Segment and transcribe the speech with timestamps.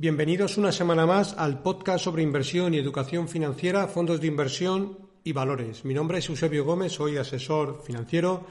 [0.00, 5.32] Bienvenidos una semana más al podcast sobre inversión y educación financiera, fondos de inversión y
[5.32, 5.84] valores.
[5.84, 8.46] Mi nombre es Eusebio Gómez, soy asesor financiero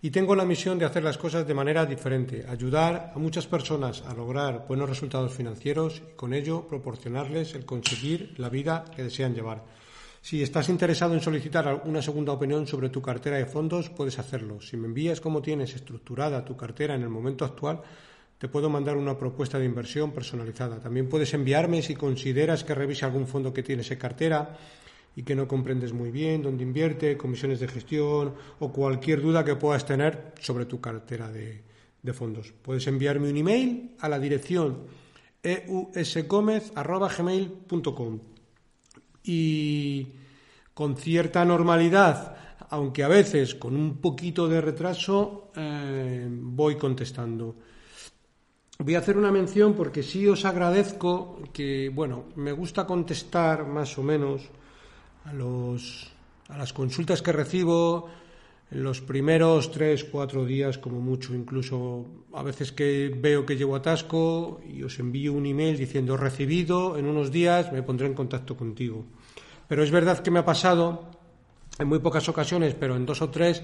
[0.00, 4.02] y tengo la misión de hacer las cosas de manera diferente, ayudar a muchas personas
[4.02, 9.34] a lograr buenos resultados financieros y con ello proporcionarles el conseguir la vida que desean
[9.34, 9.64] llevar.
[10.20, 14.60] Si estás interesado en solicitar una segunda opinión sobre tu cartera de fondos, puedes hacerlo.
[14.60, 17.82] Si me envías cómo tienes estructurada tu cartera en el momento actual,
[18.42, 20.80] te puedo mandar una propuesta de inversión personalizada.
[20.80, 24.58] También puedes enviarme si consideras que revise algún fondo que tienes en cartera
[25.14, 29.54] y que no comprendes muy bien dónde invierte, comisiones de gestión o cualquier duda que
[29.54, 31.62] puedas tener sobre tu cartera de,
[32.12, 32.52] fondos.
[32.62, 34.88] Puedes enviarme un email a la dirección
[35.40, 38.20] eusgomez.gmail.com
[39.22, 40.08] y
[40.74, 42.36] con cierta normalidad,
[42.70, 47.70] aunque a veces con un poquito de retraso, eh, voy contestando.
[48.78, 53.96] Voy a hacer una mención porque sí os agradezco que, bueno, me gusta contestar más
[53.98, 54.42] o menos
[55.24, 56.10] a, los,
[56.48, 58.08] a las consultas que recibo
[58.72, 63.76] en los primeros tres, cuatro días, como mucho, incluso a veces que veo que llevo
[63.76, 68.56] atasco y os envío un email diciendo recibido, en unos días me pondré en contacto
[68.56, 69.04] contigo.
[69.68, 71.10] Pero es verdad que me ha pasado
[71.78, 73.62] en muy pocas ocasiones, pero en dos o tres,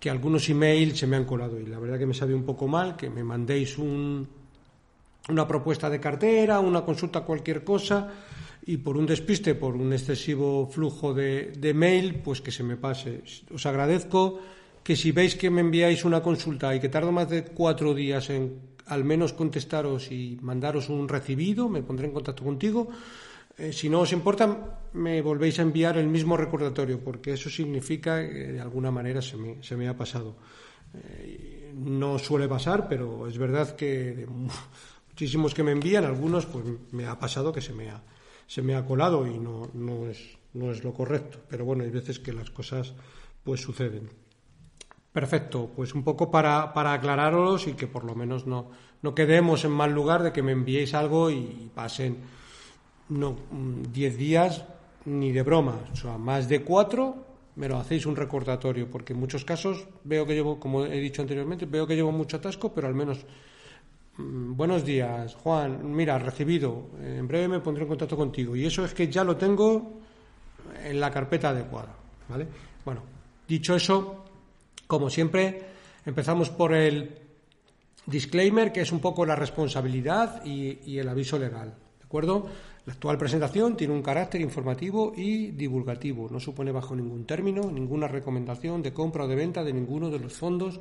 [0.00, 2.66] que algunos emails se me han colado y la verdad que me sabe un poco
[2.66, 4.26] mal que me mandéis un,
[5.28, 8.08] una propuesta de cartera, una consulta, cualquier cosa
[8.66, 13.22] y por un despiste, por un excesivo flujo de, mail, pues que se me pase.
[13.52, 14.40] Os agradezco
[14.82, 18.30] que si veis que me enviáis una consulta y que tardo más de cuatro días
[18.30, 22.88] en al menos contestaros y mandaros un recibido, me pondré en contacto contigo.
[23.56, 28.18] Eh, si no os importa, me volvéis a enviar el mismo recordatorio, porque eso significa
[28.26, 30.34] que de alguna manera se me, se me ha pasado.
[30.94, 34.26] Eh, no suele pasar, pero es verdad que de
[35.20, 38.02] muchísimos que me envían, algunos, pues me ha pasado que se me ha,
[38.46, 41.40] se me ha colado y no, no, es, no es lo correcto.
[41.46, 42.94] Pero bueno, hay veces que las cosas
[43.44, 44.08] pues suceden.
[45.12, 48.70] Perfecto, pues un poco para, para aclararos y que por lo menos no,
[49.02, 52.16] no quedemos en mal lugar de que me enviéis algo y pasen
[53.10, 53.36] no
[53.92, 54.64] 10 días
[55.04, 57.26] ni de broma, o sea, más de cuatro
[57.56, 61.20] me lo hacéis un recordatorio, porque en muchos casos veo que llevo, como he dicho
[61.20, 63.26] anteriormente, veo que llevo mucho atasco, pero al menos
[64.20, 65.94] buenos días, Juan.
[65.94, 66.90] Mira, recibido.
[67.02, 68.54] En breve me pondré en contacto contigo.
[68.54, 70.00] Y eso es que ya lo tengo
[70.84, 71.94] en la carpeta adecuada.
[72.28, 72.46] ¿Vale?
[72.84, 73.02] Bueno,
[73.48, 74.24] dicho eso,
[74.86, 75.62] como siempre,
[76.04, 77.18] empezamos por el
[78.06, 81.74] disclaimer, que es un poco la responsabilidad y, y el aviso legal.
[81.98, 82.48] ¿De acuerdo?
[82.86, 86.28] La actual presentación tiene un carácter informativo y divulgativo.
[86.30, 90.18] No supone bajo ningún término ninguna recomendación de compra o de venta de ninguno de
[90.18, 90.80] los fondos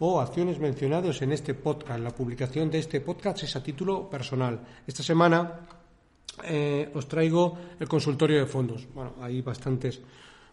[0.00, 2.00] o acciones mencionados en este podcast.
[2.00, 4.60] La publicación de este podcast es a título personal.
[4.86, 5.60] Esta semana
[6.44, 8.86] eh, os traigo el consultorio de fondos.
[8.94, 10.00] Bueno, hay bastantes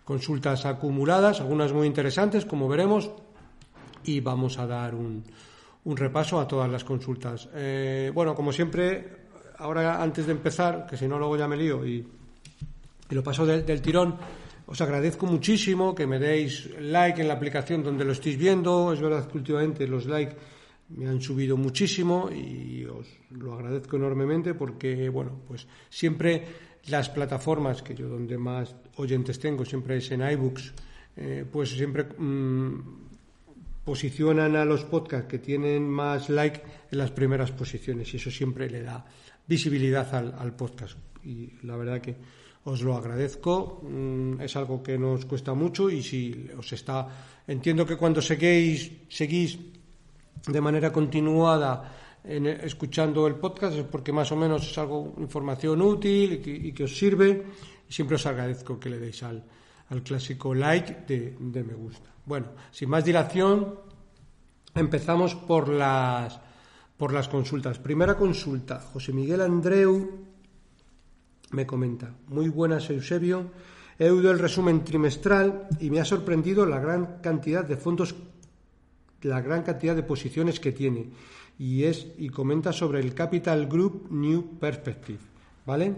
[0.04, 3.12] consultas acumuladas, algunas muy interesantes, como veremos,
[4.04, 5.24] y vamos a dar un,
[5.86, 7.50] repaso a todas las consultas.
[7.54, 9.26] Eh, bueno, como siempre,
[9.58, 12.06] ahora antes de empezar, que si no luego ya me lío y,
[13.10, 14.16] lo paso del tirón,
[14.66, 18.94] os agradezco muchísimo que me deis like en la aplicación donde lo estéis viendo.
[18.94, 20.36] Es verdad que últimamente los likes
[20.90, 26.44] me han subido muchísimo y os lo agradezco enormemente porque, bueno, pues siempre
[26.88, 30.74] las plataformas que yo donde más oyentes tengo siempre es en iBooks,
[31.18, 32.80] eh, pues siempre mm,
[33.84, 36.62] posicionan a los podcasts que tienen más like
[36.92, 39.06] en las primeras posiciones y eso siempre le da
[39.47, 40.97] visibilidad al, al podcast.
[41.24, 42.16] Y la verdad que
[42.66, 43.81] os lo agradezco.
[43.84, 47.08] Mm, es algo que nos cuesta mucho y si os está.
[47.48, 49.58] Entiendo que cuando seguís, seguís
[50.48, 55.81] de manera continuada en, escuchando el podcast es porque más o menos es algo, información
[55.81, 57.46] útil y que, os sirve.
[57.88, 59.46] Y siempre os agradezco que le deis al,
[59.90, 62.09] al clásico like de, de me gusta.
[62.26, 63.78] Bueno, sin más dilación,
[64.73, 66.41] empezamos por las,
[66.97, 67.78] por las consultas.
[67.78, 70.34] Primera consulta, José Miguel Andreu
[71.52, 73.52] me comenta, muy buenas Eusebio,
[73.97, 78.16] he oído el resumen trimestral y me ha sorprendido la gran cantidad de fondos,
[79.22, 81.09] la gran cantidad de posiciones que tiene.
[81.58, 85.20] Y es y comenta sobre el Capital Group New Perspective,
[85.66, 85.94] ¿vale?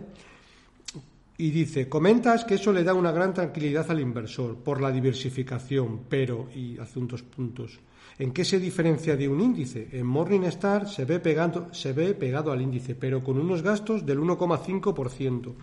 [1.39, 6.01] Y dice, comentas que eso le da una gran tranquilidad al inversor por la diversificación,
[6.09, 7.79] pero, y hace unos puntos,
[8.19, 9.89] ¿En qué se diferencia de un índice?
[9.91, 14.19] En Morningstar se ve, pegando, se ve pegado al índice, pero con unos gastos del
[14.19, 15.53] 1,5%.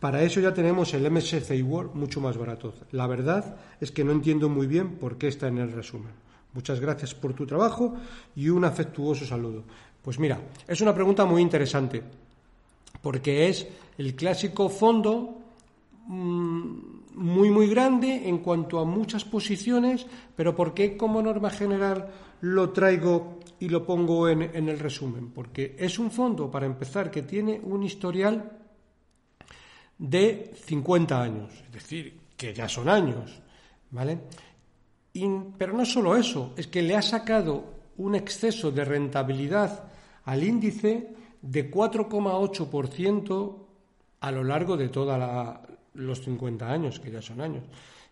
[0.00, 2.74] Para eso ya tenemos el MSCI World mucho más barato.
[2.90, 6.10] La verdad es que no entiendo muy bien por qué está en el resumen.
[6.54, 7.94] Muchas gracias por tu trabajo
[8.34, 9.62] y un afectuoso saludo.
[10.02, 12.02] Pues mira, es una pregunta muy interesante.
[13.00, 13.66] porque es
[13.98, 15.38] el clásico fondo
[16.06, 20.06] mm, muy muy grande en cuanto a muchas posiciones,
[20.36, 22.08] pero ¿por qué como norma general
[22.40, 25.30] lo traigo y lo pongo en, en el resumen?
[25.30, 28.58] Porque es un fondo, para empezar, que tiene un historial
[29.98, 33.40] de 50 años, es decir, que ya son años,
[33.90, 34.18] ¿vale?
[35.58, 37.64] pero no solo eso, es que le ha sacado
[37.98, 39.84] un exceso de rentabilidad
[40.24, 43.56] al índice de 4,8%
[44.20, 45.60] a lo largo de todos
[45.94, 47.64] los 50 años, que ya son años.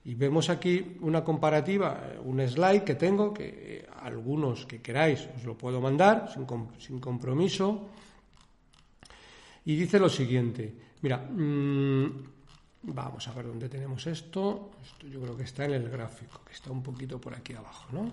[0.05, 5.57] Y vemos aquí una comparativa, un slide que tengo, que algunos que queráis os lo
[5.57, 6.33] puedo mandar
[6.79, 7.89] sin, compromiso.
[9.65, 10.73] Y dice lo siguiente,
[11.03, 12.07] mira, mm,
[12.83, 14.71] Vamos a ver dónde tenemos esto.
[14.83, 17.89] Esto yo creo que está en el gráfico, que está un poquito por aquí abajo,
[17.93, 18.11] ¿no?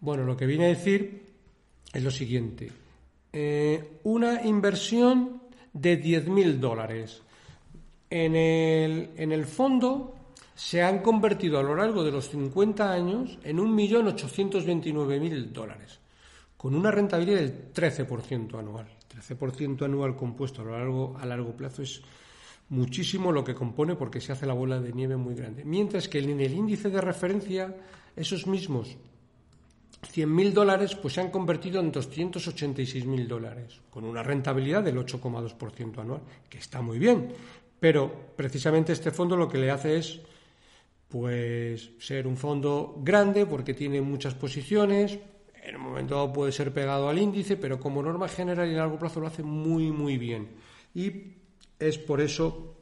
[0.00, 1.26] Bueno, lo que viene a decir
[1.92, 2.72] es lo siguiente.
[3.32, 5.42] Eh, una inversión
[5.72, 7.22] de 10.000 dólares.
[8.10, 10.16] En el, fondo
[10.54, 16.00] se han convertido a lo largo de los 50 años en 1.829.000 dólares,
[16.56, 18.88] con una rentabilidad del 13% anual.
[19.08, 22.02] 13% anual compuesto a lo largo a largo plazo es
[22.68, 25.64] muchísimo lo que compone porque se hace la bola de nieve muy grande.
[25.64, 27.76] Mientras que en el índice de referencia,
[28.16, 28.96] esos mismos
[30.02, 36.22] 100.000 dólares pues se han convertido en 286.000 dólares, con una rentabilidad del 8,2% anual,
[36.48, 37.32] que está muy bien.
[37.80, 40.20] Pero precisamente este fondo lo que le hace es
[41.08, 45.18] pues ser un fondo grande porque tiene muchas posiciones,
[45.62, 48.78] en un momento dado puede ser pegado al índice, pero como norma general y a
[48.78, 50.48] largo plazo lo hace muy muy bien.
[50.94, 51.34] Y
[51.78, 52.76] es por eso,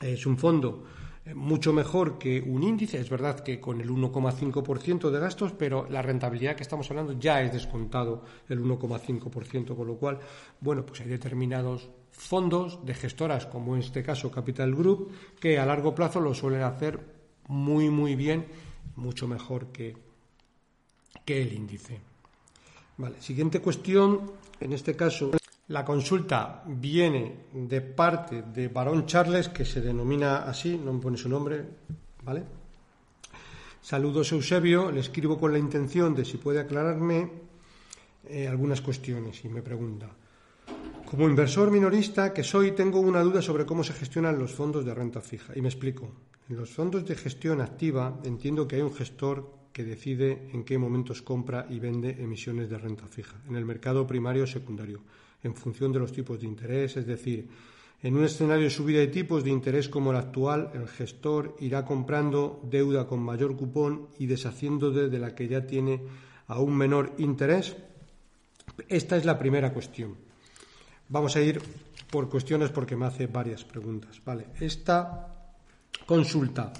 [0.00, 0.84] es un fondo
[1.24, 3.00] eh, mucho mejor que un índice.
[3.00, 7.42] Es verdad que con el 1,5% de gastos, pero la rentabilidad que estamos hablando ya
[7.42, 10.20] es descontado el 1,5%, con lo cual,
[10.60, 15.66] bueno, pues hay determinados fondos de gestoras, como en este caso Capital Group, que a
[15.66, 17.00] largo plazo lo suelen hacer
[17.48, 18.46] muy, muy bien,
[18.96, 19.96] mucho mejor que,
[21.24, 22.00] que el índice.
[22.98, 25.32] Vale, siguiente cuestión, en este caso.
[25.68, 31.18] La consulta viene de parte de Barón Charles, que se denomina así, no me pone
[31.18, 31.64] su nombre,
[32.22, 32.44] ¿vale?
[33.82, 37.30] Saludos Eusebio, le escribo con la intención de si puede aclararme
[38.28, 40.08] eh, algunas cuestiones y me pregunta.
[41.06, 44.92] Como inversor minorista que soy, tengo una duda sobre cómo se gestionan los fondos de
[44.92, 45.52] renta fija.
[45.54, 46.10] Y me explico.
[46.50, 50.78] En los fondos de gestión activa entiendo que hay un gestor que decide en qué
[50.78, 55.00] momentos compra y vende emisiones de renta fija, en el mercado primario o secundario
[55.44, 57.48] en función de los tipos de interés, es decir,
[58.02, 61.84] en un escenario de subida de tipos de interés como el actual, el gestor irá
[61.84, 66.02] comprando deuda con mayor cupón y deshaciendo de la que ya tiene
[66.48, 67.76] a un menor interés.
[68.88, 70.25] Esta es la primera cuestión.
[71.08, 71.60] Vamos a ir
[72.10, 74.20] por cuestiones porque me hace varias preguntas.
[74.24, 75.28] Vale, esta
[76.04, 76.72] consulta.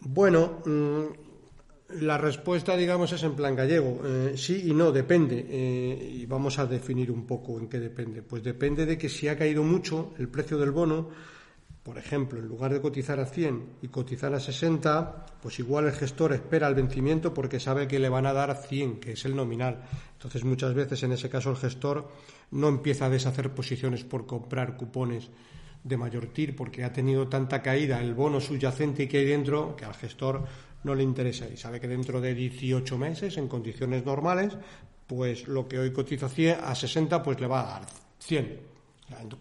[0.00, 4.00] Bueno, mm, la respuesta, digamos, es en plan gallego.
[4.04, 5.46] Eh, sí y no, depende.
[5.48, 8.22] Eh, y vamos a definir un poco en qué depende.
[8.22, 11.10] Pues depende de que si ha caído mucho el precio del bono,
[11.82, 15.92] por ejemplo, en lugar de cotizar a 100 y cotizar a 60, pues igual el
[15.92, 19.34] gestor espera el vencimiento porque sabe que le van a dar 100, que es el
[19.34, 19.82] nominal.
[20.12, 22.08] Entonces, muchas veces en ese caso el gestor
[22.52, 25.30] no empieza a deshacer posiciones por comprar cupones
[25.82, 29.84] de mayor TIR porque ha tenido tanta caída el bono subyacente que hay dentro que
[29.84, 30.44] al gestor
[30.84, 34.56] no le interesa y sabe que dentro de 18 meses, en condiciones normales,
[35.08, 36.26] pues lo que hoy cotiza
[36.62, 37.86] a 60, pues le va a dar
[38.18, 38.60] 100.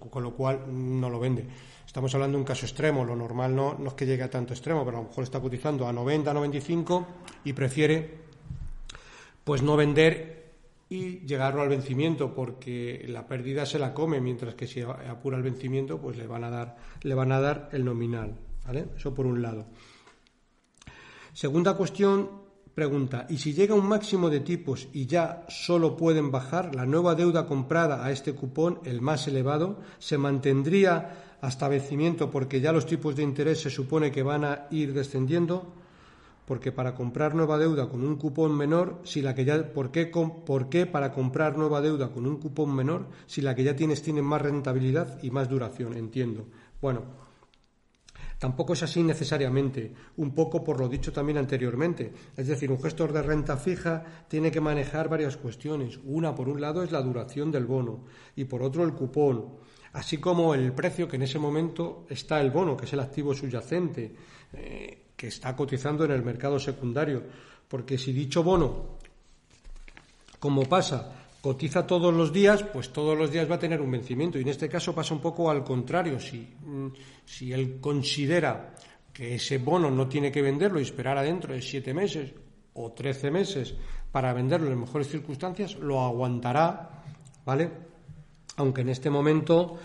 [0.10, 1.46] Con lo cual no lo vende.
[1.86, 3.04] Estamos hablando de un caso extremo.
[3.04, 5.40] Lo normal no, no es que llegue a tanto extremo, pero a lo mejor está
[5.40, 7.08] cotizando a 90, 95
[7.46, 8.22] y prefiere
[9.44, 10.42] pues no vender
[10.90, 15.44] y llegarlo al vencimiento porque la pérdida se la come, mientras que si apura el
[15.44, 18.36] vencimiento, pues le van a dar, le van a dar el nominal.
[18.66, 18.88] ¿vale?
[18.98, 19.68] Eso por un lado.
[21.34, 22.30] Segunda cuestión,
[22.76, 27.16] pregunta, ¿y si llega un máximo de tipos y ya solo pueden bajar, la nueva
[27.16, 32.86] deuda comprada a este cupón, el más elevado, se mantendría hasta vencimiento porque ya los
[32.86, 35.74] tipos de interés se supone que van a ir descendiendo?
[36.46, 40.70] Porque para comprar nueva deuda con un cupón menor, si la que ya, ¿por ¿por
[40.70, 44.22] qué para comprar nueva deuda con un cupón menor si la que ya tienes tiene
[44.22, 45.96] más rentabilidad y más duración?
[45.96, 46.48] Entiendo.
[46.82, 47.22] Bueno,
[48.42, 52.12] Tampoco es así necesariamente, un poco por lo dicho también anteriormente.
[52.36, 56.00] Es decir, un gestor de renta fija tiene que manejar varias cuestiones.
[56.06, 58.06] Una, por un lado, es la duración del bono
[58.36, 59.46] y por otro, el cupón,
[59.94, 63.34] así como el precio que en ese momento está el bono, que es el activo
[63.34, 64.16] subyacente,
[64.54, 67.24] eh, que está cotizando en el mercado secundario.
[67.68, 68.98] Porque si dicho bono,
[70.40, 74.38] como pasa, cotiza todos los días, pues todos los días va a tener un vencimiento.
[74.38, 76.20] Y en este caso pasa un poco al contrario.
[76.20, 76.88] Si, mm,
[77.26, 78.74] si él considera
[79.14, 82.34] que ese bono no tiene que venderlo y esperar adentro de siete meses
[82.74, 83.76] o trece meses
[84.12, 87.04] para venderlo en mejores circunstancias, lo aguantará,
[87.46, 87.91] ¿vale?
[88.58, 89.79] Aunque en este momento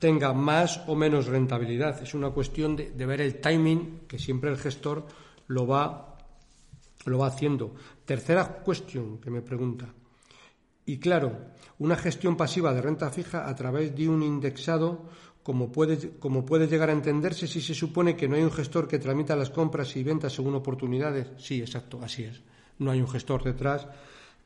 [0.00, 2.02] tenga más o menos rentabilidad.
[2.02, 5.06] Es una cuestión de, ver el timing que siempre el gestor
[5.46, 6.16] lo va,
[7.04, 7.74] lo va haciendo.
[8.04, 9.92] Tercera cuestión que me pregunta.
[10.86, 15.04] Y claro, una gestión pasiva de renta fija a través de un indexado,
[15.42, 18.88] como puede, como puede llegar a entenderse si se supone que no hay un gestor
[18.88, 21.28] que tramita las compras y ventas según oportunidades.
[21.36, 22.40] Sí, exacto, así es.
[22.78, 23.86] No hay un gestor detrás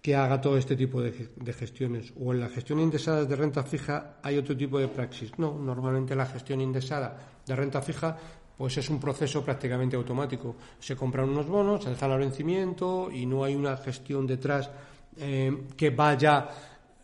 [0.04, 2.12] que haga todo este tipo de, de, gestiones.
[2.20, 5.32] O en la gestión indexada de renta fija hay otro tipo de praxis.
[5.38, 8.14] No, normalmente la gestión indexada de renta fija
[8.54, 10.56] pues es un proceso prácticamente automático.
[10.78, 14.70] Se compran unos bonos, se dejan al vencimiento y no hay una gestión detrás
[15.16, 16.48] eh, que vaya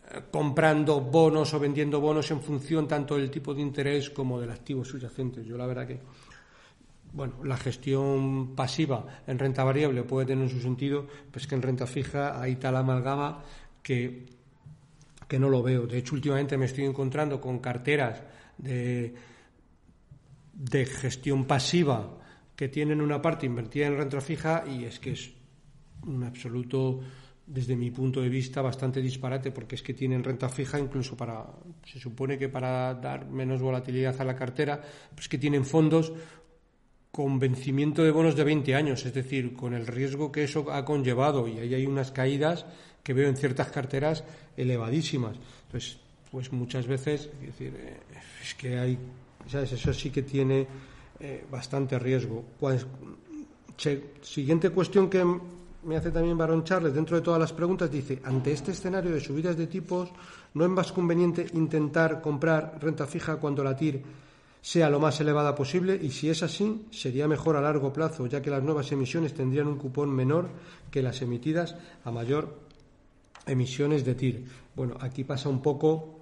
[0.07, 4.51] eh, comprando bonos o vendiendo bonos en función tanto del tipo de interés como del
[4.51, 5.43] activo subyacente.
[5.43, 5.99] Yo la verdad que,
[7.13, 11.85] bueno, la gestión pasiva en renta variable puede tener su sentido, pues que en renta
[11.85, 13.43] fija hay tal amalgama
[13.83, 14.27] que,
[15.27, 15.87] que no lo veo.
[15.87, 18.23] De hecho, últimamente me estoy encontrando con carteras
[18.57, 19.13] de,
[20.53, 22.17] de gestión pasiva
[22.55, 25.33] que tienen una parte invertida en renta fija y es que es
[26.05, 27.01] un absoluto
[27.45, 31.45] desde mi punto de vista, bastante disparate, porque es que tienen renta fija incluso para,
[31.83, 34.81] se supone que para dar menos volatilidad a la cartera,
[35.13, 36.13] pues que tienen fondos
[37.11, 40.85] con vencimiento de bonos de 20 años, es decir, con el riesgo que eso ha
[40.85, 42.65] conllevado, y ahí hay unas caídas
[43.03, 44.23] que veo en ciertas carteras
[44.55, 45.35] elevadísimas.
[45.65, 45.97] Entonces,
[46.31, 47.99] pues muchas veces, es decir, eh,
[48.41, 48.97] es que hay,
[49.47, 49.73] ¿sabes?
[49.73, 50.65] Eso sí que tiene
[51.19, 52.45] eh, bastante riesgo.
[54.21, 55.25] Siguiente cuestión que
[55.83, 59.19] me hace también Barón Charles, dentro de todas las preguntas, dice, ante este escenario de
[59.19, 60.09] subidas de tipos,
[60.53, 64.01] ¿no es más conveniente intentar comprar renta fija cuando la TIR
[64.61, 65.99] sea lo más elevada posible?
[66.01, 69.67] Y si es así, sería mejor a largo plazo, ya que las nuevas emisiones tendrían
[69.67, 70.49] un cupón menor
[70.89, 72.59] que las emitidas a mayor
[73.47, 74.45] emisiones de TIR.
[74.75, 76.19] Bueno, aquí pasa un poco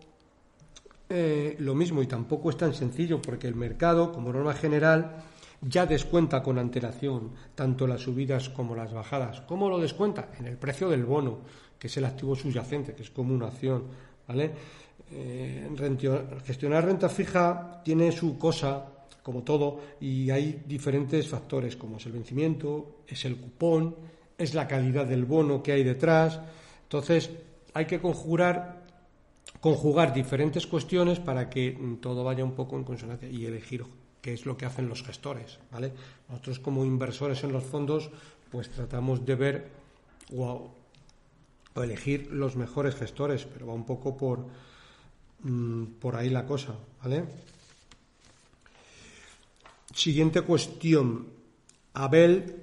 [1.10, 5.24] eh, lo mismo y tampoco es tan sencillo, porque el mercado, como norma general,
[5.62, 9.42] ya descuenta con antelación tanto las subidas como las bajadas.
[9.42, 10.30] ¿Cómo lo descuenta?
[10.40, 11.40] En el precio del bono,
[11.78, 13.84] que es el activo subyacente, que es como una acción.
[14.28, 14.52] ¿vale?
[15.12, 15.68] Eh,
[16.46, 18.86] gestionar renta fija tiene su cosa,
[19.24, 23.96] como todo, y hay diferentes factores, como es el vencimiento, es el cupón,
[24.38, 26.40] es la calidad del bono que hay detrás.
[26.84, 27.30] Entonces,
[27.74, 28.80] hay que conjugar
[29.60, 33.84] conjugar diferentes cuestiones para que todo vaya un poco en consonancia y elegir
[34.22, 35.94] que es lo que hacen los gestores, ¿vale?
[36.28, 38.10] Nosotros como inversores en los fondos,
[38.52, 39.70] pues tratamos de ver
[40.36, 40.72] o,
[41.76, 44.46] elegir los mejores gestores, pero va un poco por,
[45.44, 47.26] mm, por ahí la cosa, ¿vale?
[49.94, 51.28] Siguiente cuestión.
[51.94, 52.56] Abel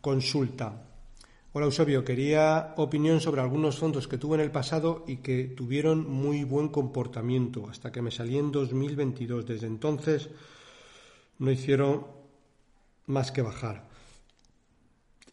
[0.00, 0.84] consulta.
[1.52, 6.10] Hola Eusebio, quería opinión sobre algunos fondos que tuve en el pasado y que tuvieron
[6.10, 9.46] muy buen comportamiento hasta que me salí en 2022.
[9.46, 10.28] Desde entonces
[11.38, 12.06] no hicieron
[13.06, 13.88] más que bajar.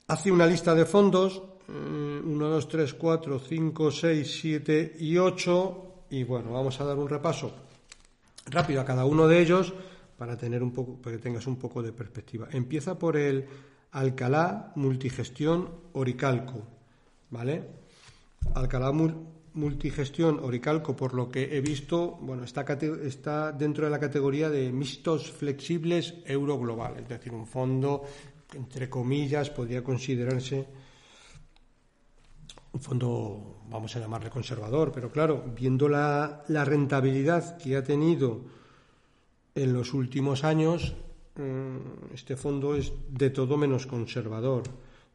[0.07, 6.23] Hace una lista de fondos, 1, 2, 3, 4, 5, 6, 7 y 8, y
[6.23, 7.51] bueno, vamos a dar un repaso
[8.47, 9.73] rápido a cada uno de ellos
[10.17, 12.47] para tener un poco, para que tengas un poco de perspectiva.
[12.51, 13.45] Empieza por el
[13.91, 16.61] Alcalá Multigestión Oricalco,
[17.29, 17.63] ¿vale?
[18.53, 18.91] Alcalá
[19.53, 24.71] multigestión Oricalco, por lo que he visto, bueno, está, está dentro de la categoría de
[24.71, 28.03] mixtos flexibles euro global, es decir, un fondo
[28.53, 30.67] entre comillas podría considerarse
[32.73, 38.41] un fondo, vamos a llamarle conservador, pero claro, viendo la, la rentabilidad que ha tenido
[39.55, 40.95] en los últimos años,
[41.35, 44.63] mm, este fondo es de todo menos conservador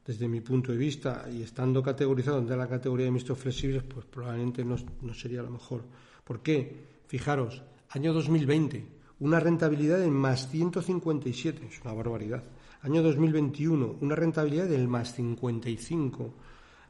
[0.07, 4.07] desde mi punto de vista, y estando categorizado en la categoría de mixtos flexibles, pues
[4.07, 4.77] probablemente no,
[5.15, 5.83] sería lo mejor.
[6.23, 6.87] ¿Por qué?
[7.09, 8.87] Fijaros, año 2020,
[9.19, 12.45] una rentabilidad de más 157, es una barbaridad.
[12.83, 16.35] Año 2021, una rentabilidad del más 55.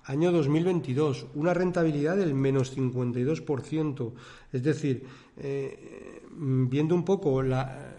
[0.08, 4.12] Año 2022, una rentabilidad del menos 52%.
[4.52, 5.04] Es decir,
[5.36, 7.92] eh, viendo un poco la,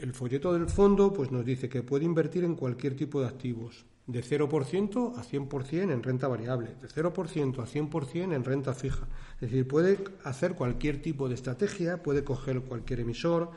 [0.00, 3.86] el folleto del fondo, pues nos dice que puede invertir en cualquier tipo de activos
[4.06, 9.06] de 0% a 100% en renta variable, de 0% a 100% en renta fija.
[9.34, 13.50] Es decir, puede hacer cualquier tipo de estrategia, puede coger cualquier emisor,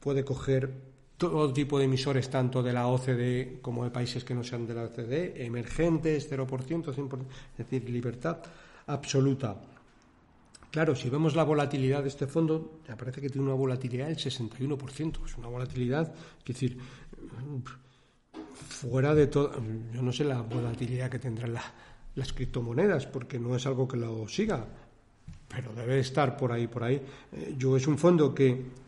[0.00, 0.91] puede coger
[1.30, 4.74] todo tipo de emisores, tanto de la OCDE como de países que no sean de
[4.74, 7.20] la OCDE, emergentes, 0%, 100%,
[7.52, 8.38] es decir, libertad
[8.86, 9.60] absoluta.
[10.70, 14.16] Claro, si vemos la volatilidad de este fondo, me parece que tiene una volatilidad del
[14.16, 15.24] 61%.
[15.24, 16.78] Es una volatilidad, es decir,
[18.68, 19.52] fuera de todo.
[19.92, 21.54] Yo no sé la volatilidad que tendrán
[22.14, 24.66] las criptomonedas, porque no es algo que lo siga,
[25.46, 27.00] pero debe estar por ahí, por ahí.
[27.32, 28.81] Eh, yo es un fondo que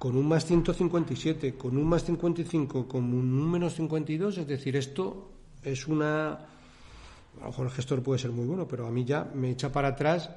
[0.00, 5.30] con un más 157, con un más 55, con un menos 52, es decir, esto
[5.62, 6.30] es una...
[6.32, 9.70] A lo mejor el gestor puede ser muy bueno, pero a mí ya me echa
[9.70, 10.30] para atrás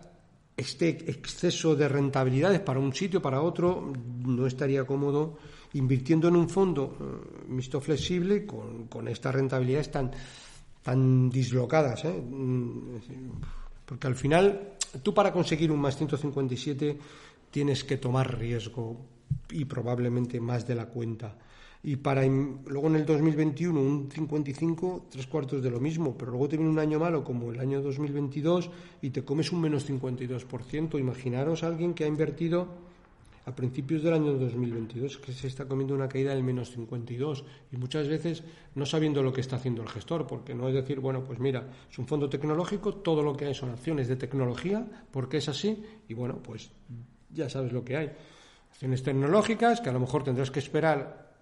[0.58, 3.94] este exceso de rentabilidades para un sitio, para otro,
[4.26, 5.38] no estaría cómodo
[5.76, 10.12] invirtiendo en un fondo eh, mixto flexible con, con estas rentabilidades tan,
[10.82, 12.04] tan dislocadas.
[12.04, 12.12] ¿eh?
[12.12, 12.98] Mm,
[13.86, 17.00] porque al final, tú para conseguir un más 157
[17.50, 19.13] tienes que tomar riesgo
[19.54, 21.38] y probablemente más de la cuenta.
[21.86, 26.48] Y para luego en el 2021 un 55, tres cuartos de lo mismo, pero luego
[26.48, 30.98] te viene un año malo como el año 2022 y te comes un menos 52%.
[30.98, 32.70] Imaginaros a alguien que ha invertido
[33.46, 37.44] a principios del año 2022 que se está comiendo una caída del menos 52
[37.74, 38.46] y muchas veces
[38.76, 41.68] no sabiendo lo que está haciendo el gestor, porque no es decir, bueno, pues mira,
[41.92, 45.84] es un fondo tecnológico, todo lo que hay son acciones de tecnología, porque es así,
[46.08, 46.72] y bueno, pues
[47.30, 48.12] ya sabes lo que hay
[48.84, 51.38] acciones tecnológicas que a lo mejor tendrás que esperar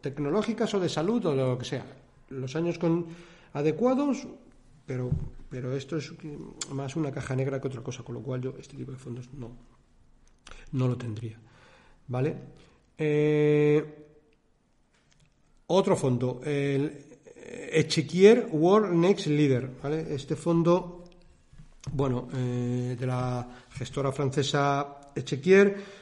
[0.00, 1.84] tecnológicas o de salud o de lo que sea.
[2.30, 3.08] Los años con
[3.52, 4.26] adecuados,
[4.86, 5.10] pero,
[5.50, 6.10] pero esto es
[6.70, 9.28] más una caja negra que otra cosa, con lo cual yo este tipo de fondos
[9.34, 9.52] no,
[10.72, 11.38] no lo tendría.
[12.08, 12.36] ¿Vale?
[12.96, 14.06] Eh,
[15.66, 17.04] otro fondo, el
[17.70, 19.68] Echequier World Next Leader.
[19.82, 20.06] ¿vale?
[20.14, 21.04] Este fondo,
[21.92, 26.01] bueno, eh, de la gestora francesa Echequier,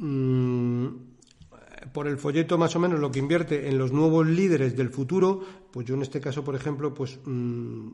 [0.00, 0.86] Mm,
[1.92, 5.40] por el folleto más o menos lo que invierte en los nuevos líderes del futuro,
[5.70, 7.90] pues yo en este caso, por ejemplo, pues, mm,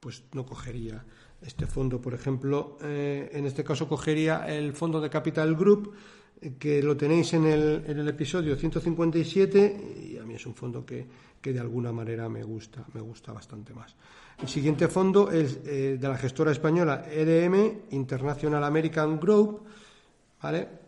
[0.00, 1.04] pues no cogería
[1.42, 5.92] este fondo, por ejemplo, eh, en este caso cogería el fondo de Capital Group,
[6.40, 10.54] eh, que lo tenéis en el, en el episodio 157 y a mí es un
[10.54, 11.06] fondo que,
[11.40, 13.94] que, de alguna manera me gusta, me gusta bastante más.
[14.40, 19.62] El siguiente fondo es eh, de la gestora española EDM, International American Group,
[20.42, 20.85] ¿vale?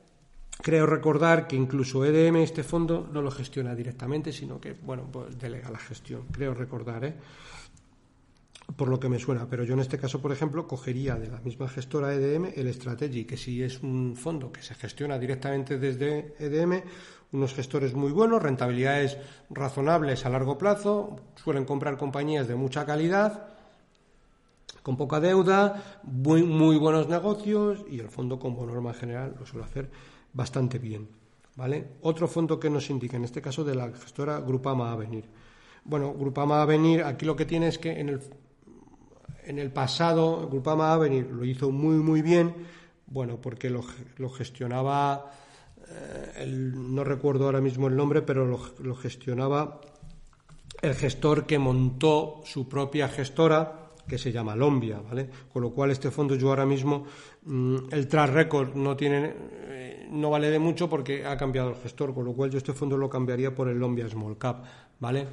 [0.61, 5.39] Creo recordar que incluso EDM, este fondo, no lo gestiona directamente, sino que, bueno, pues
[5.39, 6.27] delega la gestión.
[6.33, 7.15] Creo recordar, ¿eh?
[8.77, 9.47] Por lo que me suena.
[9.49, 13.25] Pero yo en este caso, por ejemplo, cogería de la misma gestora EDM el Strategy,
[13.25, 16.83] que si es un fondo que se gestiona directamente desde EDM,
[17.33, 19.17] unos gestores muy buenos, rentabilidades
[19.51, 23.49] razonables a largo plazo, suelen comprar compañías de mucha calidad,
[24.83, 29.65] con poca deuda, muy, muy buenos negocios y el fondo como norma general lo suele
[29.65, 31.09] hacer bastante bien.
[31.59, 31.89] ¿vale?
[32.03, 35.25] Otro fondo que nos indica, en este caso de la gestora Grupama Avenir.
[35.85, 38.21] Bueno, Grupama Avenir, aquí lo que tiene es que en el,
[39.45, 42.55] en el pasado Grupama Avenir lo hizo muy, muy bien,
[43.09, 43.85] bueno, porque lo,
[44.19, 45.33] lo gestionaba,
[46.37, 49.81] eh, no recuerdo ahora mismo el nombre, pero lo, lo gestionaba
[50.81, 53.78] el gestor que montó su propia gestora,
[54.09, 55.29] que se llama Lombia, ¿vale?
[55.53, 57.05] Con lo cual este fondo yo ahora mismo
[57.45, 59.35] mm, el track record no tiene
[60.11, 62.97] no vale de mucho porque ha cambiado el gestor, con lo cual yo este fondo
[62.97, 64.65] lo cambiaría por el Lombia Small Cap,
[65.01, 65.27] ¿vale?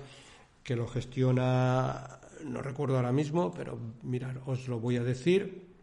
[0.64, 5.74] Que lo gestiona, no recuerdo ahora mismo, pero mirad, os lo voy a decir.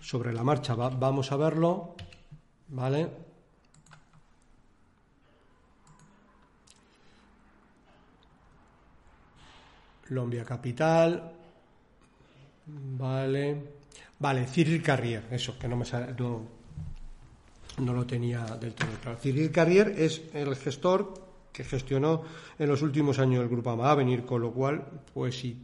[0.00, 1.94] Sobre la marcha vamos a verlo,
[2.68, 3.08] ¿vale?
[10.08, 11.32] Lombia Capital,
[12.66, 13.62] vale,
[14.18, 16.14] vale, Cyril Carrier, eso, que no me sale,
[17.78, 19.18] no lo tenía del todo claro.
[19.18, 21.14] Cyril Carrier es el gestor
[21.52, 22.24] que gestionó
[22.58, 25.56] en los últimos años el grupo Avenir, con lo cual, pues sí,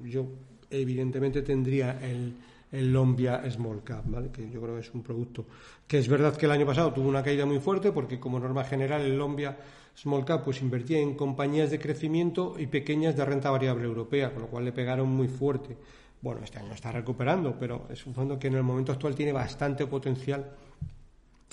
[0.00, 0.26] yo
[0.70, 2.34] evidentemente tendría el,
[2.72, 4.30] el Lombia Small Cap, ¿vale?
[4.30, 5.46] que yo creo que es un producto
[5.86, 8.64] que es verdad que el año pasado tuvo una caída muy fuerte porque como norma
[8.64, 9.56] general el Lombia
[9.96, 14.42] Small Cap pues invertía en compañías de crecimiento y pequeñas de renta variable europea, con
[14.42, 15.76] lo cual le pegaron muy fuerte.
[16.20, 19.32] Bueno, este año está recuperando, pero es un fondo que en el momento actual tiene
[19.32, 20.50] bastante potencial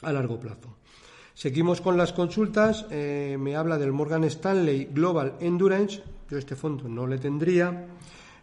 [0.01, 0.75] a largo plazo.
[1.33, 2.85] Seguimos con las consultas.
[2.91, 6.01] Eh, me habla del Morgan Stanley Global Endurance.
[6.29, 7.87] Yo este fondo no le tendría.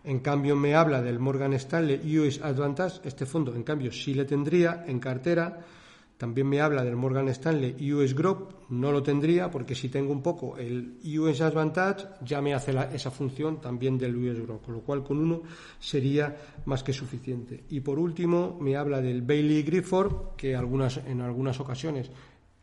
[0.04, 3.00] En cambio, me habla del Morgan Stanley US Advantage.
[3.04, 5.64] Este fondo, en cambio, sí le tendría en cartera.
[6.22, 10.22] También me habla del Morgan Stanley US Group, no lo tendría porque si tengo un
[10.22, 14.82] poco el US Advantage ya me hace esa función también del US Group, con lo
[14.82, 15.42] cual con uno
[15.80, 16.36] sería
[16.66, 17.64] más que suficiente.
[17.70, 22.08] Y por último me habla del Bailey Grifford, que algunas, en algunas ocasiones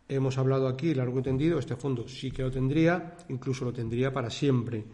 [0.08, 4.30] hemos hablado aquí, largo entendido, este fondo sí que lo tendría, incluso lo tendría para
[4.30, 4.86] siempre.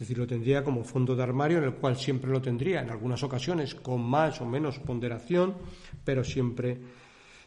[0.00, 3.22] Decir, lo tendría como fondo de armario en el cual siempre lo tendría, en algunas
[3.22, 5.54] ocasiones con más o menos ponderación,
[6.04, 6.78] pero siempre,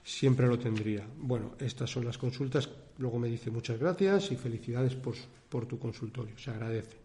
[0.04, 1.06] siempre lo tendría.
[1.18, 2.70] Bueno, estas son las consultas.
[3.00, 5.16] Luego me dice muchas gracias y felicidades por,
[5.50, 6.38] por tu consultorio.
[6.38, 6.98] Se agradece.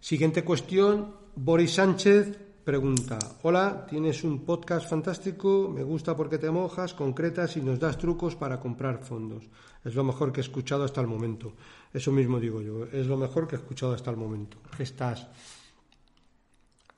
[0.00, 6.92] Siguiente cuestión, Boris Sánchez pregunta, hola, tienes un podcast fantástico, me gusta porque te mojas,
[6.92, 9.48] concretas y nos das trucos para comprar fondos.
[9.82, 11.54] Es lo mejor que he escuchado hasta el momento.
[11.92, 14.58] Eso mismo digo yo, es lo mejor que he escuchado hasta el momento.
[14.78, 15.26] Estas,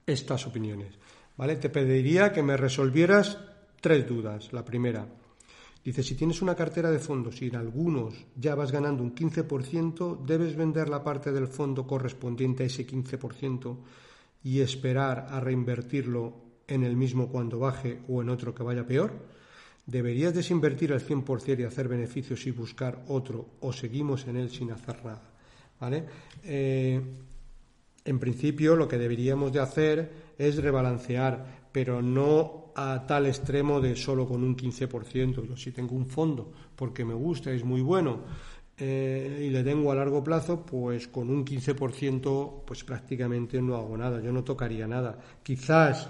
[0.07, 0.94] estas opiniones.
[1.37, 1.57] ¿Vale?
[1.57, 3.38] Te pediría que me resolvieras
[3.81, 4.53] tres dudas.
[4.53, 5.07] La primera,
[5.85, 10.24] dice, si tienes una cartera de fondos y en algunos ya vas ganando un 15%,
[10.24, 13.79] ¿debes vender la parte del fondo correspondiente a ese 15%?
[14.42, 16.35] y esperar a reinvertirlo
[16.66, 19.12] en el mismo cuando baje o en otro que vaya peor?
[19.90, 24.70] ¿Deberías desinvertir el 100% y hacer beneficios y buscar otro o seguimos en él sin
[24.70, 25.22] hacer nada?
[25.81, 26.05] ¿Vale?
[26.44, 27.00] Eh,
[28.05, 33.96] en principio lo que deberíamos de hacer es rebalancear, pero no a tal extremo de
[33.96, 35.48] solo con un 15%.
[35.48, 38.20] Yo si tengo un fondo porque me gusta, es muy bueno,
[38.79, 43.96] eh, y le tengo a largo plazo, pues con un 15% pues prácticamente no hago
[43.96, 45.18] nada, yo no tocaría nada.
[45.42, 46.09] Quizás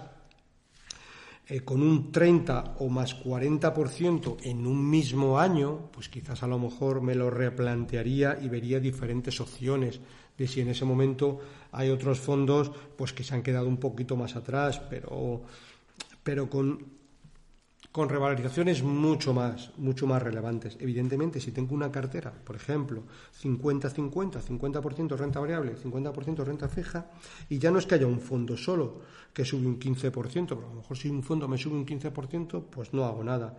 [1.51, 6.61] eh, con un 30 o más 40% en un mismo año, pues quizás a lo
[6.61, 9.99] mejor me lo replantearía y vería diferentes opciones
[10.39, 11.41] de si en ese momento
[11.73, 15.43] hay otros fondos pues que se han quedado un poquito más atrás, pero
[16.23, 17.00] pero con
[17.93, 20.77] con revalorizaciones mucho más, mucho más relevantes.
[20.79, 23.03] Evidentemente, si tengo una cartera, por ejemplo,
[23.43, 27.11] 50-50, 50%, renta variable, 50% renta fija,
[27.49, 29.01] y ya no es que haya un fondo solo
[29.33, 32.65] que sube un 15%, pero a lo mejor si un fondo me sube un 15%,
[32.71, 33.57] pues no hago nada.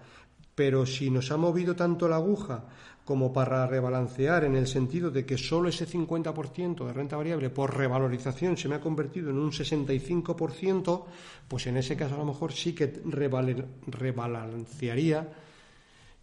[0.62, 2.66] Pero si nos ha movido tanto la aguja
[3.04, 7.76] como para rebalancear en el sentido de que solo ese 50% de renta variable por
[7.76, 11.04] revalorización se me ha convertido en un 65%,
[11.48, 13.02] pues en ese caso a lo mejor sí que
[13.88, 15.34] rebalancearía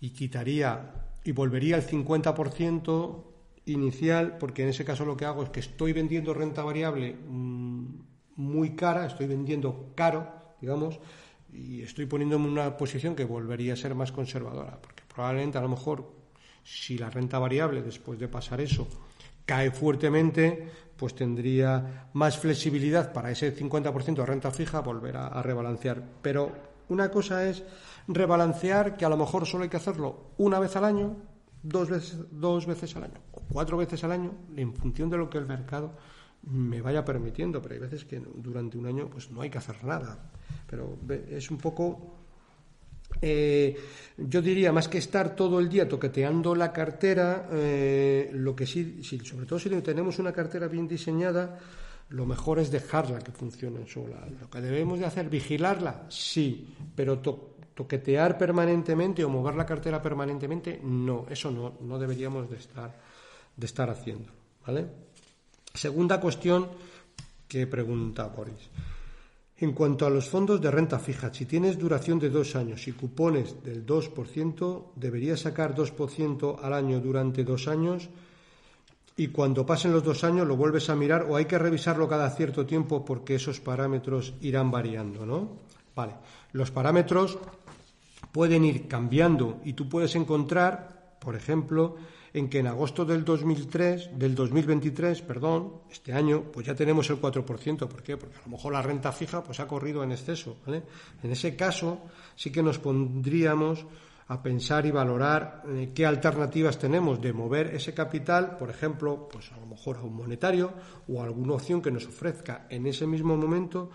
[0.01, 0.93] y quitaría
[1.25, 3.25] y volvería al 50%
[3.67, 7.87] inicial, porque en ese caso lo que hago es que estoy vendiendo renta variable mm,
[8.37, 10.29] muy cara, estoy vendiendo caro,
[10.61, 11.01] digamos,
[11.53, 15.63] y estoy poniéndome en una posición que volvería a ser más conservadora, porque probablemente a
[15.63, 16.13] lo mejor
[16.63, 18.87] si la renta variable después de pasar eso
[19.47, 26.03] cae fuertemente, pues tendría más flexibilidad para ese 50% de renta fija volver a, rebalancear.
[26.21, 26.53] Pero
[26.91, 27.65] una cosa es
[28.09, 31.17] rebalancear que a lo mejor solo hay que hacerlo una vez al año,
[31.63, 35.31] dos veces, dos veces al año o cuatro veces al año, en función de lo
[35.31, 35.97] que el mercado
[36.43, 37.61] me vaya permitiendo.
[37.63, 40.31] Pero hay veces que durante un año pues no hay que hacer nada.
[40.67, 40.99] Pero
[41.31, 42.19] es un poco
[43.21, 43.77] eh,
[44.17, 49.03] yo diría, más que estar todo el día toqueteando la cartera, eh, lo que sí,
[49.03, 51.59] sobre todo si tenemos una cartera bien diseñada,
[52.11, 54.27] lo mejor es dejarla que funcione sola.
[54.41, 60.81] Lo que debemos de hacer, vigilarla, sí, pero toquetear permanentemente o mover la cartera permanentemente,
[60.83, 62.95] no, eso no, no deberíamos de estar,
[63.57, 64.31] de estar haciendo.
[64.67, 64.87] ¿vale?
[65.79, 66.67] Segunda cuestión
[67.47, 68.67] que pregunta Boris.
[69.63, 72.93] En cuanto a los fondos de renta fija, si tienes duración de dos años y
[72.99, 78.11] cupones del 2%, deberías sacar 2% al año durante dos años
[79.15, 82.29] y cuando pasen los dos años lo vuelves a mirar o hay que revisarlo cada
[82.31, 85.59] cierto tiempo porque esos parámetros irán variando, ¿no?
[85.95, 86.15] Vale,
[86.51, 87.39] los parámetros
[88.33, 91.95] pueden ir cambiando y tú puedes encontrar, por ejemplo,
[92.39, 97.21] en que en agosto del 2003, del 2023, perdón, este año, pues ya tenemos el
[97.21, 97.89] 4%.
[97.89, 98.17] ¿Por qué?
[98.17, 100.57] Porque a lo mejor la renta fija pues ha corrido en exceso.
[100.67, 102.03] En ese caso
[102.37, 103.87] sí que nos pondríamos
[104.29, 109.51] a pensar y valorar eh, qué alternativas tenemos de mover ese capital, por ejemplo, pues
[109.53, 110.75] a lo mejor a un monetario
[111.09, 113.91] o a alguna opción que nos ofrezca en ese mismo momento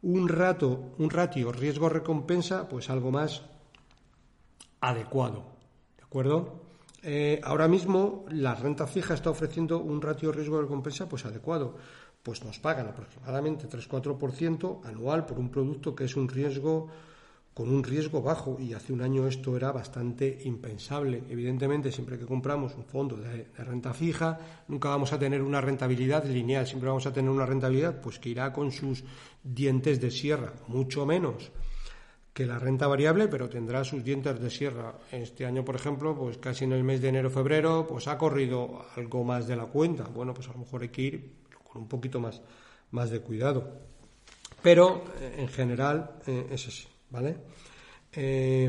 [0.00, 3.42] un rato, un ratio riesgo-recompensa, pues algo más
[4.80, 5.44] adecuado.
[5.98, 6.63] ¿De acuerdo?
[7.06, 11.76] Eh, ahora mismo la renta fija está ofreciendo un ratio riesgo de recompensa pues adecuado.
[12.22, 16.88] Pues nos pagan aproximadamente 3-4% anual por un producto que es un riesgo
[17.52, 21.22] con un riesgo bajo y hace un año esto era bastante impensable.
[21.28, 25.60] Evidentemente, siempre que compramos un fondo de, de, renta fija, nunca vamos a tener una
[25.60, 29.04] rentabilidad lineal, siempre vamos a tener una rentabilidad pues que irá con sus
[29.42, 31.52] dientes de sierra, mucho menos
[32.34, 34.92] que la renta variable, pero tendrá sus dientes de sierra.
[35.12, 39.22] Este año, por ejemplo, pues casi en el mes de enero-febrero, pues ha corrido algo
[39.22, 40.02] más de la cuenta.
[40.02, 42.42] Bueno, pues a lo mejor hay que ir con un poquito más,
[42.90, 43.78] más de cuidado.
[44.60, 47.36] Pero, eh, en general, eh, es así, ¿vale?
[48.12, 48.68] Eh,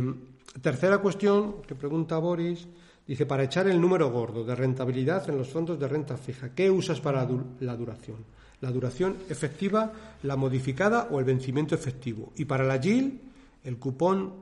[0.61, 2.67] tercera cuestión que pregunta Boris,
[3.07, 6.71] Dice, para echar el número gordo de rentabilidad en los fondos de renta fija, ¿qué
[6.71, 7.27] usas para
[7.59, 8.25] la duración?
[8.61, 12.33] La duración efectiva, la modificada o el vencimiento efectivo.
[12.35, 13.21] Y para la GIL,
[13.65, 14.33] el cupón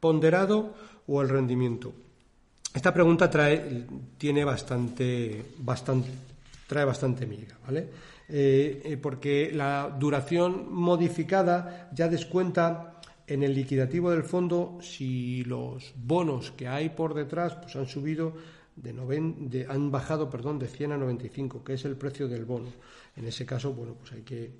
[0.00, 0.74] ponderado
[1.06, 1.92] o el rendimiento.
[2.72, 6.10] Esta pregunta trae, tiene bastante, bastante,
[6.66, 7.88] trae bastante miga, ¿vale?
[8.28, 15.92] Eh, eh, porque la duración modificada ya descuenta en el liquidativo del fondo si los
[15.96, 18.34] bonos que hay por detrás pues han subido
[18.76, 22.68] de, han bajado perdón de 100 a 95 que es el precio del bono
[23.16, 24.50] en ese caso bueno pues hay que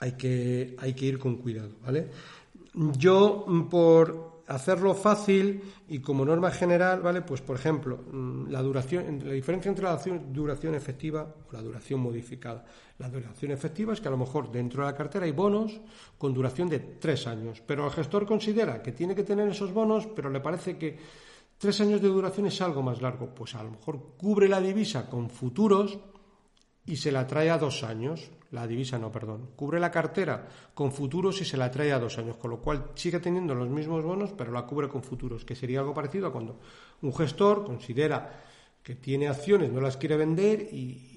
[0.00, 2.08] hay que hay que ir con cuidado vale
[2.74, 7.22] yo por hacerlo fácil y como norma general, ¿vale?
[7.22, 12.00] Pues por ejemplo, mm, la duración, la diferencia entre la duración efectiva o la duración
[12.00, 12.64] modificada.
[12.98, 15.80] La duración efectiva es que a lo mejor dentro de la cartera hay bonos
[16.18, 20.06] con duración de tres años, pero el gestor considera que tiene que tener esos bonos,
[20.14, 20.98] pero le parece que
[21.58, 23.34] tres años de duración es algo más largo.
[23.34, 25.98] Pues a lo mejor cubre la divisa con futuros
[26.84, 30.92] y se la trae a dos años la divisa no, perdón, cubre la cartera con
[30.92, 34.04] futuros y se la trae a dos años, con lo cual sigue teniendo los mismos
[34.04, 36.60] bonos, pero la cubre con futuros, que sería algo parecido a cuando
[37.00, 38.44] un gestor considera
[38.82, 41.08] que tiene acciones, no las quiere vender y,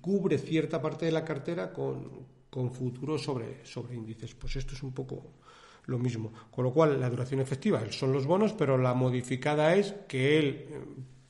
[0.00, 4.34] cubre cierta parte de la cartera con, con futuros sobre, sobre índices.
[4.34, 5.32] Pues esto es un poco
[5.86, 6.32] lo mismo.
[6.50, 10.46] Con lo cual, la duración efectiva son los bonos, pero la modificada es que él,
[10.70, 10.84] eh,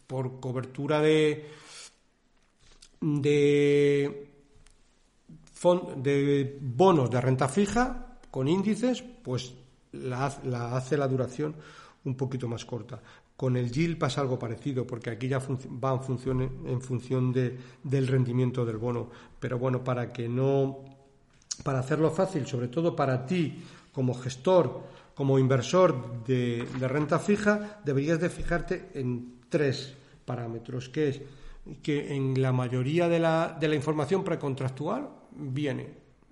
[0.07, 1.47] por cobertura de,
[3.01, 4.30] de
[5.97, 9.55] de bonos de renta fija con índices, pues
[9.93, 11.55] la, hace la duración
[12.05, 13.01] un poquito más corta.
[13.37, 17.59] Con el yield pasa algo parecido, porque aquí ya va en función, en función de,
[17.83, 19.11] del rendimiento del bono.
[19.39, 20.79] Pero bueno, para que no,
[21.63, 24.83] para hacerlo fácil, sobre todo para ti como gestor,
[25.15, 29.95] como inversor de, de renta fija, deberías de fijarte en tres
[30.25, 31.21] parámetros, que es
[31.83, 35.89] que en la mayoría de la, de la información precontractual viene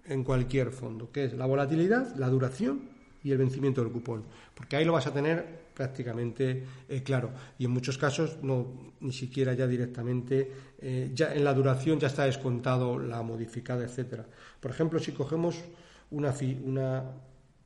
[0.06, 2.80] en cualquier fondo, que es la volatilidad, la duración
[3.22, 7.30] y el vencimiento del cupón, porque ahí lo vas a tener prácticamente eh, claro.
[7.58, 12.08] Y en muchos casos no ni siquiera ya directamente eh, ya en la duración ya
[12.08, 14.26] está descontado la modificada etcétera.
[14.58, 15.56] Por ejemplo si cogemos
[16.10, 16.34] una
[16.64, 17.04] una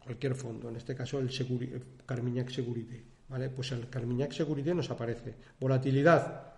[0.04, 4.90] cualquier fondo en este caso el, el Carmignac Security vale pues el Carmignac Security nos
[4.90, 6.51] aparece volatilidad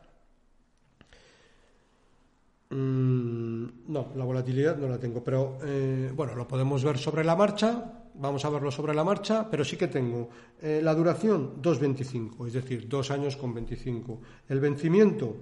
[2.75, 7.37] Mm, no, la volatilidad no la tengo, pero eh, bueno, lo podemos ver sobre la
[7.37, 10.29] marcha, vamos a verlo sobre la marcha, pero sí que tengo
[10.61, 14.21] eh, la duración 2,25, es decir, dos años con 25.
[14.49, 15.37] El vencimiento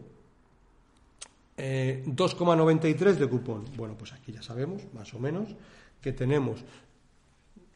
[1.56, 3.64] 2,93 eh, de cupón.
[3.78, 5.56] Bueno, pues aquí ya sabemos, más o menos,
[6.02, 6.62] que tenemos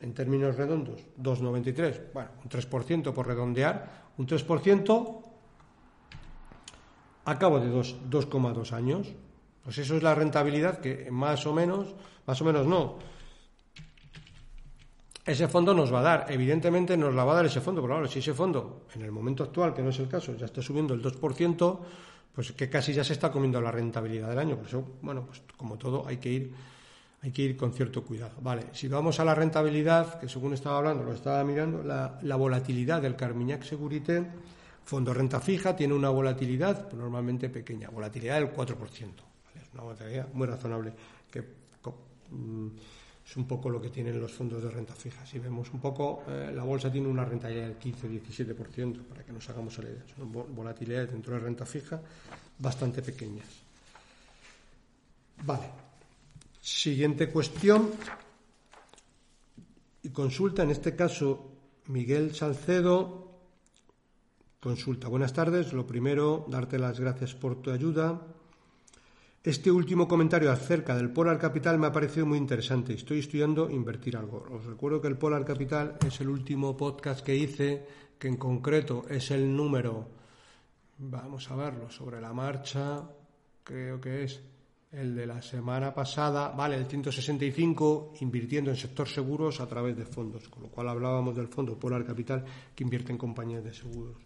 [0.01, 5.23] en términos redondos 2,93, bueno, un 3% por redondear, un 3%
[7.25, 9.15] a cabo de 2,2 años.
[9.67, 11.93] Pues eso es la rentabilidad que más o menos,
[12.25, 12.99] más o menos no.
[15.25, 17.95] Ese fondo nos va a dar, evidentemente nos la va a dar ese fondo, pero
[17.95, 20.63] claro, si ese fondo, en el momento actual, que no es el caso, ya está
[20.63, 21.79] subiendo el 2%,
[22.33, 24.57] pues que casi ya se está comiendo la rentabilidad del año.
[24.57, 26.55] Por eso, bueno, pues como todo hay que ir,
[27.23, 28.35] hay que ir con cierto cuidado.
[28.41, 32.37] Vale, si vamos a la rentabilidad, que según estaba hablando, lo estaba mirando, la, la
[32.37, 34.25] volatilidad del Carmignac Segurité,
[34.85, 39.27] fondo renta fija, tiene una volatilidad pues, normalmente pequeña, volatilidad del 4%
[39.77, 40.93] una volatilidad muy razonable,
[41.31, 42.69] que mm,
[43.27, 45.27] es un poco lo que tienen los fondos de renta fija.
[45.27, 49.49] Si vemos un poco, eh, la bolsa tiene una rentabilidad del 15-17%, para que nos
[49.51, 50.05] hagamos la idea.
[50.17, 52.01] Son volatilidades dentro de renta fija
[52.59, 53.47] bastante pequeñas.
[55.45, 55.67] Vale.
[56.61, 57.91] Siguiente cuestión
[60.03, 61.51] y consulta, en este caso
[61.89, 63.27] Miguel Salcedo.
[64.61, 65.09] Consulta.
[65.09, 65.73] Buenas tardes.
[65.73, 68.21] Lo primero, darte las gracias por tu ayuda.
[69.47, 72.95] Este último comentario acerca del Polar Capital me ha parecido muy interesante.
[72.95, 74.45] Estoy estudiando invertir algo.
[74.51, 77.87] Os recuerdo que el Polar Capital es el último podcast que hice,
[78.19, 80.09] que en concreto es el número,
[80.99, 83.09] vamos a verlo, sobre la marcha,
[83.63, 84.43] creo que es
[84.91, 90.07] el de la semana pasada, vale, el 165, invirtiendo en sector seguros a través de
[90.07, 94.17] fondos, con lo cual hablábamos del fondo Polar Capital que invierte en compañías de seguros.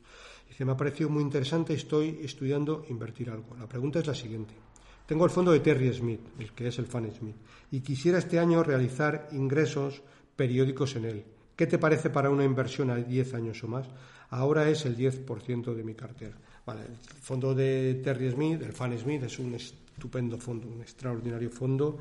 [0.49, 3.55] Dice, me ha parecido muy interesante, estoy estudiando invertir algo.
[3.59, 4.70] La pregunta es la siguiente.
[5.11, 7.35] Tengo el fondo de Terry Smith, el que es el Fan Smith,
[7.73, 10.03] y quisiera este año realizar ingresos
[10.37, 11.25] periódicos en él.
[11.57, 13.89] ¿Qué te parece para una inversión a 10 años o más?
[14.29, 16.37] Ahora es el 10% de mi cartera.
[16.65, 21.51] Vale, el fondo de Terry Smith, el Fan Smith, es un estupendo fondo, un extraordinario
[21.51, 21.99] fondo.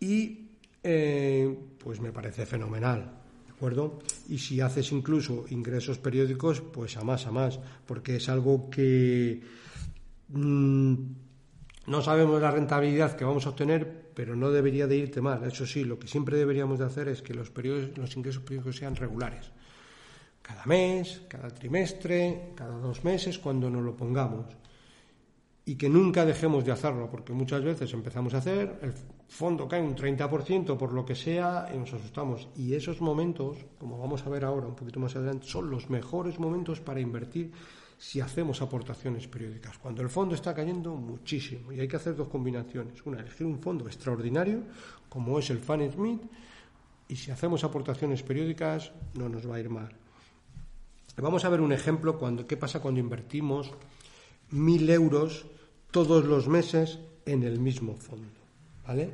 [0.00, 0.48] Y
[0.82, 3.12] eh, pues me parece fenomenal.
[3.52, 4.00] acuerdo?
[4.28, 9.40] Y si haces incluso ingresos periódicos, pues a más, a más, porque es algo que
[10.30, 10.94] mm,
[11.88, 15.42] no sabemos la rentabilidad que vamos a obtener, pero no debería de irte mal.
[15.44, 18.76] Eso sí, lo que siempre deberíamos de hacer es que los, periodos, los ingresos periódicos
[18.76, 19.50] sean regulares.
[20.42, 24.46] Cada mes, cada trimestre, cada dos meses, cuando nos lo pongamos
[25.64, 28.94] y que nunca dejemos de hacerlo, porque muchas veces empezamos a hacer, el
[29.28, 32.48] fondo cae un 30% por lo que sea y nos asustamos.
[32.56, 36.38] Y esos momentos, como vamos a ver ahora un poquito más adelante, son los mejores
[36.38, 37.52] momentos para invertir
[37.98, 39.76] si hacemos aportaciones periódicas.
[39.78, 43.04] Cuando el fondo está cayendo muchísimo y hay que hacer dos combinaciones.
[43.04, 44.62] Una, elegir un fondo extraordinario,
[45.08, 46.22] como es el Fan Smith,
[47.08, 49.92] y si hacemos aportaciones periódicas no nos va a ir mal.
[51.16, 53.72] Vamos a ver un ejemplo, cuando, qué pasa cuando invertimos
[54.50, 55.46] mil euros
[55.90, 58.28] todos los meses en el mismo fondo.
[58.86, 59.12] ¿Vale?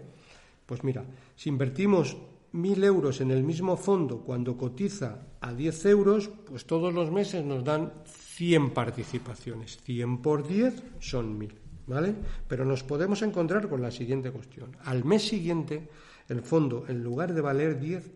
[0.66, 1.04] Pues mira,
[1.36, 2.16] si invertimos
[2.54, 7.44] mil euros en el mismo fondo cuando cotiza a 10 euros, pues todos los meses
[7.44, 9.78] nos dan 100 participaciones.
[9.82, 12.14] 100 por 10 son mil, ¿Vale?
[12.46, 14.76] Pero nos podemos encontrar con la siguiente cuestión.
[14.84, 15.88] Al mes siguiente,
[16.28, 18.12] el fondo, en lugar de valer 10,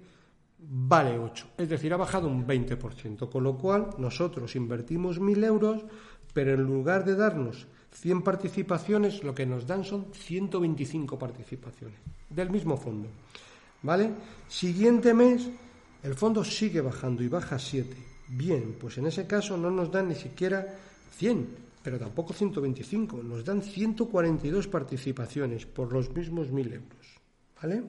[0.60, 1.46] vale 8.
[1.58, 3.28] Es decir, ha bajado un 20%.
[3.28, 5.84] Con lo cual, nosotros invertimos mil euros,
[6.32, 11.98] pero en lugar de darnos 100 participaciones, lo que nos dan son 125 participaciones
[12.30, 13.08] del mismo fondo.
[13.82, 14.10] ¿Vale?
[14.48, 15.48] Siguiente mes,
[16.02, 17.96] el fondo sigue bajando y baja 7.
[18.28, 20.66] Bien, pues en ese caso no nos dan ni siquiera
[21.16, 21.48] 100,
[21.82, 27.20] pero tampoco 125, nos dan 142 participaciones por los mismos 1000 euros.
[27.62, 27.82] ¿Vale?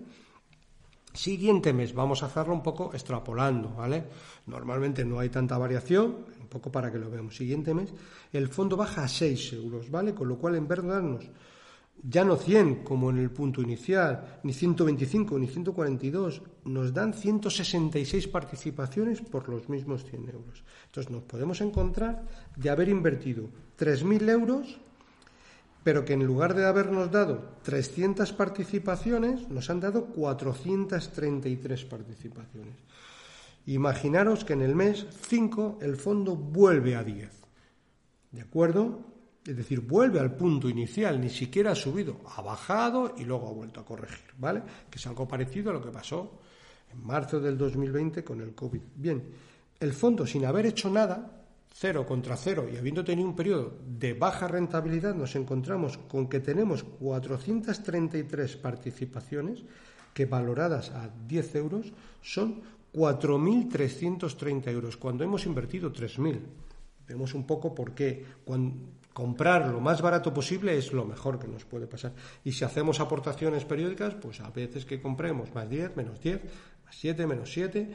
[1.14, 4.06] Siguiente mes, vamos a hacerlo un poco extrapolando, ¿vale?
[4.46, 7.36] Normalmente no hay tanta variación, un poco para que lo veamos.
[7.36, 7.90] Siguiente mes,
[8.32, 10.14] el fondo baja a 6 euros, ¿vale?
[10.14, 11.26] Con lo cual, en vez de darnos
[12.04, 18.28] ya no 100 como en el punto inicial, ni 125, ni 142, nos dan 166
[18.28, 20.64] participaciones por los mismos 100 euros.
[20.86, 24.80] Entonces nos podemos encontrar de haber invertido 3.000 euros
[25.84, 32.76] pero que en lugar de habernos dado 300 participaciones, nos han dado 433 participaciones.
[33.66, 37.30] Imaginaros que en el mes 5 el fondo vuelve a 10.
[38.32, 39.00] ¿De acuerdo?
[39.50, 43.52] Es decir, vuelve al punto inicial, ni siquiera ha subido, ha bajado y luego ha
[43.52, 44.62] vuelto a corregir, ¿vale?
[44.88, 46.38] Que es algo parecido a lo que pasó
[46.94, 48.82] en marzo del 2020 con el COVID.
[48.96, 49.24] Bien,
[49.80, 54.14] el fondo sin haber hecho nada cero contra cero y habiendo tenido un periodo de
[54.14, 59.64] baja rentabilidad, nos encontramos con que tenemos 433 participaciones
[60.14, 62.62] que valoradas a 10 euros son
[62.94, 66.40] 4.330 euros, cuando hemos invertido 3.000.
[67.08, 68.24] Vemos un poco por qué
[69.20, 72.14] comprar lo más barato posible es lo mejor que nos puede pasar.
[72.46, 76.42] Y si hacemos aportaciones periódicas, pues a veces que compremos más 10, menos 10,
[76.86, 77.92] más 7, menos 7,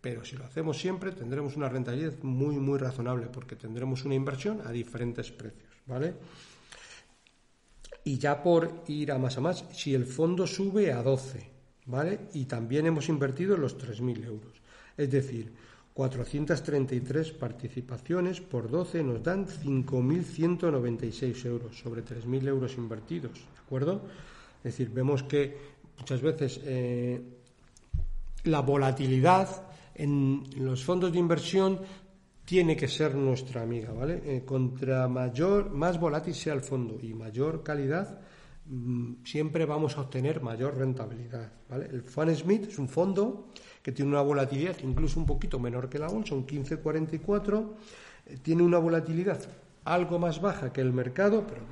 [0.00, 4.62] pero si lo hacemos siempre tendremos una rentabilidad muy, muy razonable porque tendremos una inversión
[4.64, 6.14] a diferentes precios, ¿vale?
[8.04, 11.50] Y ya por ir a más a más, si el fondo sube a 12,
[11.86, 12.20] ¿vale?
[12.34, 14.62] Y también hemos invertido los 3.000 euros.
[14.96, 15.52] Es decir,
[15.98, 24.02] 433 participaciones por 12 nos dan 5.196 euros sobre 3.000 euros invertidos, ¿de acuerdo?
[24.58, 25.56] Es decir, vemos que
[25.98, 27.20] muchas veces eh,
[28.44, 29.48] la volatilidad
[29.96, 31.80] en los fondos de inversión
[32.44, 34.22] tiene que ser nuestra amiga, ¿vale?
[34.24, 38.20] Eh, contra mayor, más volátil sea el fondo y mayor calidad,
[38.66, 41.50] mm, siempre vamos a obtener mayor rentabilidad.
[41.90, 43.48] El Fan Smith es un fondo
[43.88, 47.74] que tiene una volatilidad incluso un poquito menor que la bolsa, un 1544,
[48.26, 49.40] eh, tiene una volatilidad
[49.82, 51.62] algo más baja que el mercado, pero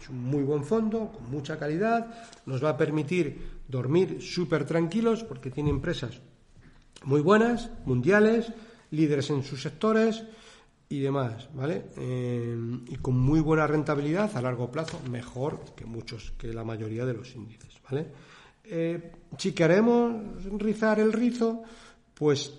[0.00, 2.14] es un muy buen fondo, con mucha calidad,
[2.46, 6.20] nos va a permitir dormir súper tranquilos porque tiene empresas
[7.02, 8.52] muy buenas, mundiales,
[8.92, 10.22] líderes en sus sectores
[10.88, 11.86] y demás, ¿vale?
[11.96, 12.56] Eh,
[12.86, 17.14] y con muy buena rentabilidad a largo plazo, mejor que muchos, que la mayoría de
[17.14, 18.06] los índices, ¿vale?
[18.64, 21.62] Eh, si queremos rizar el rizo,
[22.14, 22.52] pues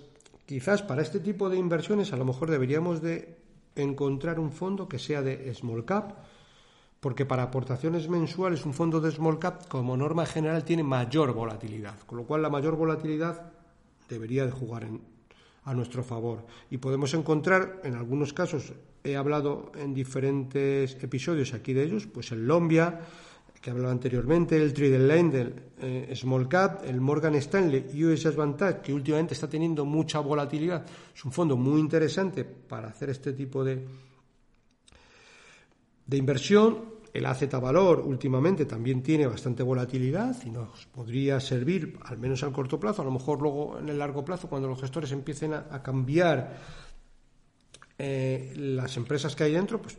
[0.46, 3.36] quizás para este tipo de inversiones a lo mejor deberíamos de
[3.74, 6.14] encontrar un fondo que sea de small cap,
[7.00, 11.98] porque para aportaciones mensuales un fondo de small cap como norma general tiene mayor volatilidad,
[12.06, 13.52] con lo cual la mayor volatilidad
[14.08, 14.88] debería de jugar
[15.64, 16.46] a nuestro favor.
[16.70, 22.32] Y podemos encontrar, en algunos casos, he hablado en diferentes episodios aquí de ellos, pues
[22.32, 23.00] el Lombia,
[23.66, 28.24] que he hablado anteriormente, el Trident Lane del eh, Small Cap, el Morgan Stanley US
[28.26, 30.86] Advantage, que últimamente está teniendo mucha volatilidad.
[31.12, 33.84] Es un fondo muy interesante para hacer este tipo de,
[36.06, 42.18] de inversión El AZ Valor últimamente también tiene bastante volatilidad y nos podría servir, al
[42.18, 45.10] menos al corto plazo, a lo mejor luego en el largo plazo, cuando los gestores
[45.10, 46.56] empiecen a, cambiar
[47.98, 49.98] eh, las empresas que hay dentro, pues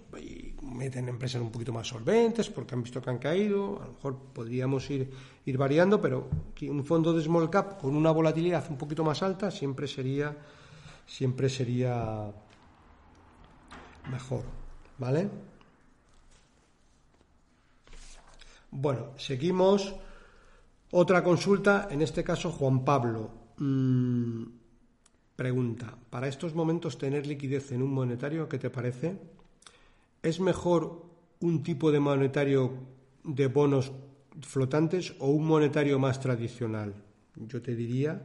[0.77, 3.81] meten empresas un poquito más solventes porque han visto que han caído.
[3.81, 5.09] A lo mejor podríamos ir,
[5.45, 6.29] ir variando, pero
[6.61, 10.37] un fondo de small cap con una volatilidad un poquito más alta siempre sería,
[11.05, 12.31] siempre sería
[14.11, 14.43] mejor.
[14.97, 15.29] ¿Vale?
[18.71, 19.95] Bueno, seguimos.
[20.91, 23.29] Otra consulta, en este caso Juan Pablo.
[23.57, 24.43] Mm,
[25.35, 29.36] pregunta, ¿para estos momentos tener liquidez en un monetario, qué te parece?
[30.23, 31.05] ¿Es mejor
[31.39, 32.73] un tipo de monetario
[33.23, 33.91] de bonos
[34.41, 36.93] flotantes o un monetario más tradicional?
[37.35, 38.21] Yo te diría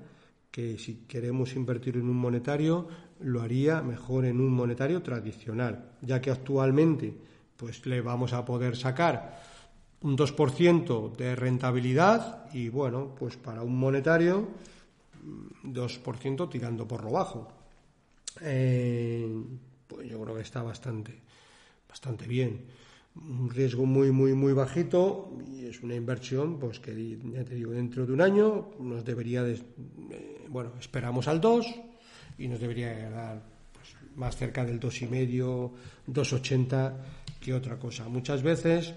[0.50, 2.88] que si queremos invertir en un monetario,
[3.20, 7.14] lo haría mejor en un monetario tradicional, ya que actualmente
[7.56, 9.40] pues le vamos a poder sacar
[10.02, 14.48] un 2% de rentabilidad y bueno, pues para un monetario
[15.64, 17.48] 2% tirando por lo bajo.
[18.40, 19.30] Eh,
[19.86, 21.20] pues yo creo que está bastante,
[21.92, 22.64] bastante bien.
[23.16, 27.72] Un riesgo muy, muy, muy bajito y es una inversión, pues que ya te digo,
[27.72, 29.56] dentro de un año nos debería, de,
[30.10, 31.66] eh, bueno, esperamos al 2
[32.38, 33.42] y nos debería dar
[33.74, 35.70] pues, más cerca del 2,5,
[36.08, 36.94] 2,80
[37.38, 38.08] que otra cosa.
[38.08, 38.94] Muchas veces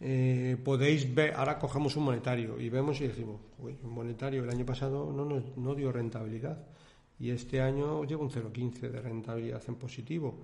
[0.00, 4.64] eh, podéis ver, ahora cogemos un monetario y vemos y decimos, un monetario el año
[4.64, 6.56] pasado no, no, dio rentabilidad
[7.20, 10.40] y este año lleva un 0,15 de rentabilidad en positivo.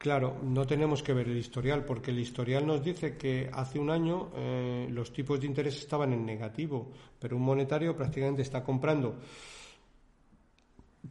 [0.00, 3.90] Claro, no tenemos que ver el historial porque el historial nos dice que hace un
[3.90, 9.16] año eh, los tipos de interés estaban en negativo, pero un monetario prácticamente está comprando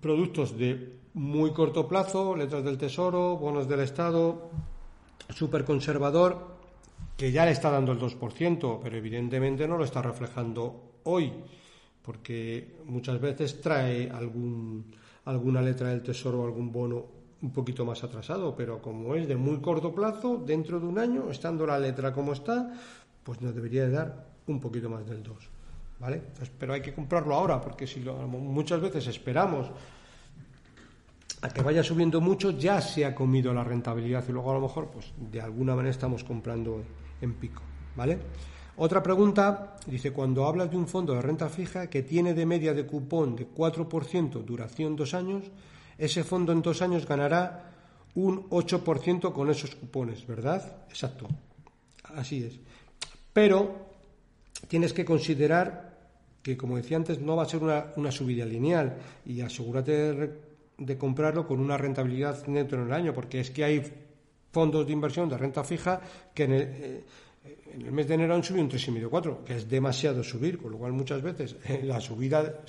[0.02, 4.50] productos de muy corto plazo, letras del tesoro, bonos del Estado,
[5.30, 6.58] súper conservador
[7.16, 11.32] que ya le está dando el 2%, pero evidentemente no lo está reflejando hoy,
[12.02, 18.04] porque muchas veces trae algún, alguna letra del tesoro o algún bono un poquito más
[18.04, 22.14] atrasado, pero como es de muy corto plazo, dentro de un año, estando la letra
[22.14, 22.74] como está,
[23.24, 25.38] pues nos debería de dar un poquito más del 2.
[26.00, 26.22] ¿Vale?
[26.58, 29.70] pero hay que comprarlo ahora, porque si lo, muchas veces esperamos
[31.42, 34.62] a que vaya subiendo mucho, ya se ha comido la rentabilidad y luego a lo
[34.62, 36.82] mejor, pues de alguna manera estamos comprando
[37.20, 37.62] en pico,
[37.98, 38.18] ¿vale?
[38.78, 42.74] Otra pregunta, dice, cuando hablas de un fondo de renta fija que tiene de media
[42.74, 45.44] de cupón de 4%, duración dos años,
[46.00, 47.70] ese fondo en dos años ganará
[48.16, 50.88] un 8% con esos cupones, ¿verdad?
[50.90, 51.28] Exacto,
[52.16, 52.60] así es.
[53.34, 53.90] Pero
[54.68, 55.98] tienes que considerar
[56.42, 60.40] que, como decía antes, no va a ser una, subida lineal y asegúrate
[60.78, 63.84] de, comprarlo con una rentabilidad neto en el año, porque es que hay
[64.52, 66.02] fondos de inversión de renta fija
[66.34, 67.06] que en el, eh,
[67.92, 71.22] mes de enero han subido un 3,5-4, que es demasiado subir, con lo cual muchas
[71.22, 72.62] veces eh, la subida,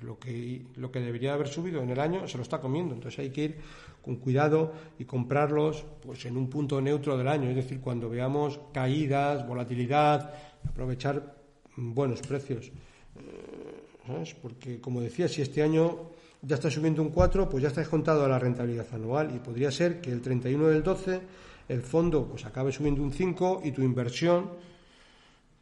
[0.00, 2.94] lo que, lo que debería haber subido en el año se lo está comiendo.
[2.94, 3.56] Entonces hay que ir
[4.02, 8.60] con cuidado y comprarlos pues, en un punto neutro del año, es decir, cuando veamos
[8.72, 10.34] caídas, volatilidad,
[10.68, 11.34] aprovechar
[11.76, 12.70] buenos precios.
[13.16, 16.10] Eh, Porque, como decía, si este año
[16.42, 19.70] ya está subiendo un 4, pues ya está descontado a la rentabilidad anual y podría
[19.70, 21.20] ser que el 31 del 12
[21.68, 24.50] el fondo pues acabe subiendo un 5 y tu inversión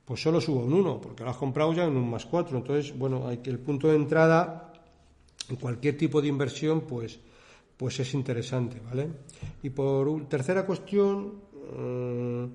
[0.04, 2.56] pues solo suba un 1, porque lo has comprado ya en un más 4.
[2.56, 4.72] Entonces, bueno, hay que el punto de entrada
[5.48, 7.20] en cualquier tipo de inversión pues
[7.76, 9.08] pues es interesante, ¿vale?
[9.64, 11.40] Y por tercera cuestión,
[11.76, 12.48] eh,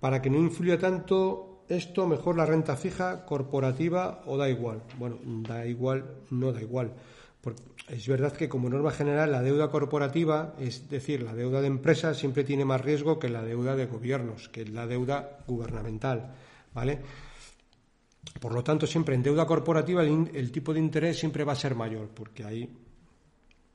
[0.00, 4.82] para que no influya tanto esto, mejor la renta fija, corporativa o da igual.
[4.98, 6.94] Bueno, da igual, no da igual
[7.88, 12.16] es verdad que como norma general la deuda corporativa, es decir, la deuda de empresas
[12.16, 16.34] siempre tiene más riesgo que la deuda de gobiernos, que la deuda gubernamental,
[16.74, 17.00] ¿vale?
[18.40, 21.74] Por lo tanto, siempre en deuda corporativa el, tipo de interés siempre va a ser
[21.74, 22.68] mayor, porque hay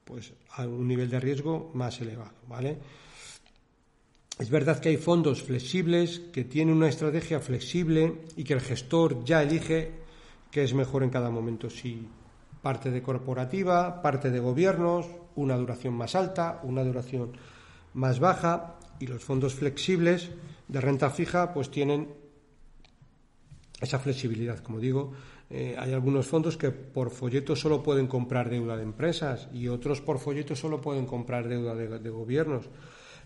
[0.04, 2.78] pues a un nivel de riesgo más elevado, ¿vale?
[4.40, 9.24] Es verdad que hay fondos flexibles que tienen una estrategia flexible y que el gestor
[9.24, 9.92] ya elige
[10.50, 11.70] qué es mejor en cada momento.
[11.70, 12.08] Si
[12.62, 17.34] parte de corporativa, parte de gobiernos, una duración más alta, una duración
[17.94, 20.32] más baja y los fondos flexibles
[20.68, 22.19] de renta fija pues tienen
[23.80, 25.14] esa flexibilidad, como digo,
[25.50, 30.02] eh, hay algunos fondos que por folleto solo pueden comprar deuda de empresas y otros
[30.02, 32.70] por folleto solo pueden comprar deuda de, gobiernos.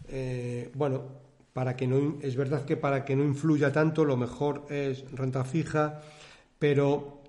[0.07, 1.03] Eh, bueno,
[1.51, 5.43] para que no es verdad que para que no influya tanto lo mejor es renta
[5.43, 6.01] fija,
[6.59, 7.21] pero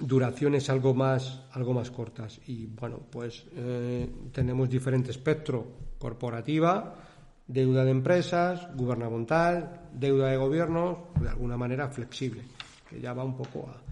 [0.00, 2.40] duraciones algo más, algo más cortas.
[2.46, 5.66] Y bueno, pues eh, tenemos diferente espectro,
[5.98, 7.05] corporativa,
[7.48, 12.42] Deuda de empresas, gubernamental, deuda de gobiernos, de alguna manera flexible,
[12.90, 13.86] que ya va un poco a,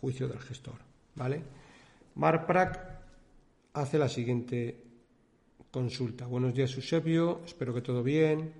[0.00, 0.76] juicio del gestor.
[1.14, 1.42] ¿vale?
[2.14, 3.00] Marprac
[3.72, 4.84] hace la siguiente
[5.70, 6.26] consulta.
[6.26, 7.42] Buenos días, Eusebio.
[7.44, 8.52] Espero que todo bien.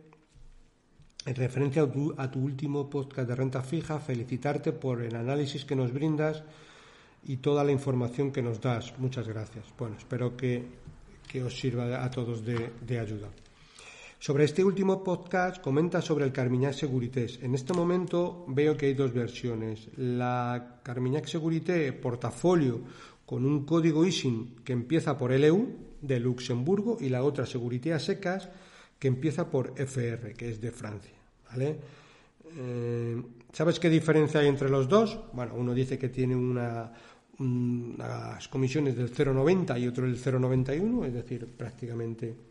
[1.27, 1.83] En referencia
[2.17, 6.43] a tu, último podcast de renta fija, felicitarte por el análisis que nos brindas
[7.25, 8.99] y toda la información que nos das.
[8.99, 9.67] Muchas gracias.
[9.79, 10.65] Bueno, espero que,
[11.45, 13.29] os sirva a todos de ayuda.
[14.21, 17.39] Sobre este último podcast comenta sobre el Carmignac Securités.
[17.41, 19.87] En este momento veo que hay dos versiones.
[19.97, 22.81] La Carmignac Securité portafolio
[23.25, 25.69] con un código ISIN que empieza por LEU
[26.03, 28.49] de Luxemburgo y la otra Securité a secas
[28.99, 31.15] que empieza por FR, que es de Francia.
[32.57, 35.17] Eh, ¿Sabes qué diferencia hay entre los dos?
[35.33, 36.93] Bueno, uno dice que tiene una,
[37.39, 42.49] unas comisiones del 0,90 y otro del 0,91, es decir, prácticamente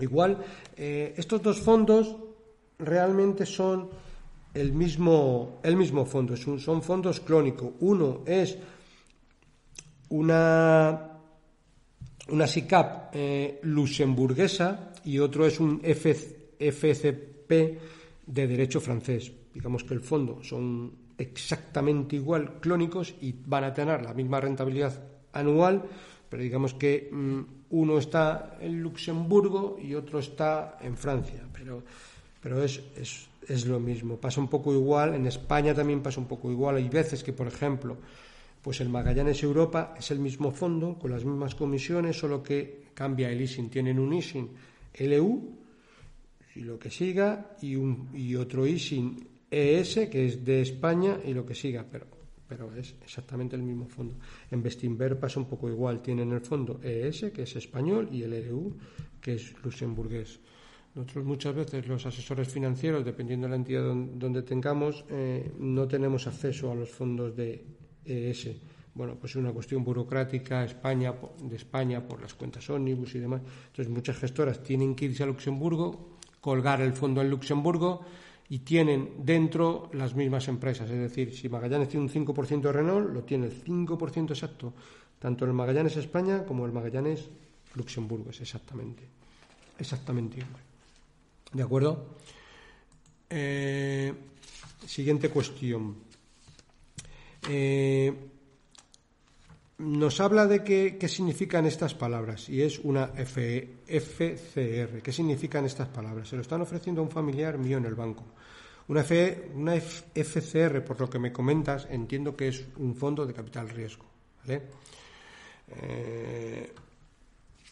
[0.00, 0.38] Igual,
[0.76, 2.16] eh, estos dos fondos
[2.78, 3.90] realmente son
[4.52, 7.72] el mismo, el mismo fondo, son fondos clónicos.
[7.80, 8.56] Uno es
[10.10, 11.10] una,
[12.28, 17.50] una SICAP eh, luxemburguesa y otro es un FCP
[18.26, 19.32] de derecho francés.
[19.52, 25.00] Digamos que el fondo son exactamente igual clónicos y van a tener la misma rentabilidad
[25.32, 25.84] anual,
[26.28, 27.40] pero digamos que mm,
[27.74, 31.82] uno está en Luxemburgo y otro está en Francia, pero,
[32.40, 32.80] pero es,
[33.48, 34.16] es, lo mismo.
[34.16, 36.76] Pasa un poco igual, en España también pasa un poco igual.
[36.76, 37.96] Hay veces que, por ejemplo,
[38.62, 43.28] pues el Magallanes Europa es el mismo fondo, con las mismas comisiones, solo que cambia
[43.28, 43.68] el ISIN.
[43.68, 44.50] Tienen un ISIN
[45.00, 45.58] LU,
[46.54, 51.34] y lo que siga, y, un, y otro ISIN ES, que es de España, y
[51.34, 52.13] lo que siga, pero
[52.48, 54.16] pero es exactamente el mismo fondo.
[54.50, 58.32] En Bestinver pasa un poco igual, tienen el fondo ES, que es español, y el
[58.34, 58.72] EU,
[59.20, 60.40] que es luxemburgués.
[60.94, 66.26] Nosotros muchas veces los asesores financieros, dependiendo de la entidad donde, tengamos, eh, no tenemos
[66.26, 67.64] acceso a los fondos de
[68.04, 68.50] ES.
[68.94, 73.42] Bueno, pues es una cuestión burocrática España, de España por las cuentas ómnibus y demás.
[73.66, 78.04] Entonces muchas gestoras tienen que irse a Luxemburgo, colgar el fondo en Luxemburgo,
[78.54, 80.88] y tienen dentro las mismas empresas.
[80.88, 84.72] Es decir, si Magallanes tiene un 5% de Renault, lo tiene el 5% exacto,
[85.18, 87.28] tanto el Magallanes España como el Magallanes
[87.74, 89.02] Luxemburgo, es exactamente,
[89.76, 90.62] exactamente igual.
[91.52, 92.14] ¿De acuerdo?
[93.28, 94.14] Eh,
[94.86, 95.96] siguiente cuestión.
[97.48, 98.14] Eh,
[99.78, 105.02] nos habla de qué, significan estas palabras y es una FCR.
[105.02, 106.28] ¿Qué significan estas palabras?
[106.28, 108.24] Se lo están ofreciendo a un familiar mío en el banco.
[108.86, 109.04] Una,
[109.54, 114.04] una FCR, por lo que me comentas, entiendo que es un fondo de capital riesgo.
[114.46, 114.60] Eh,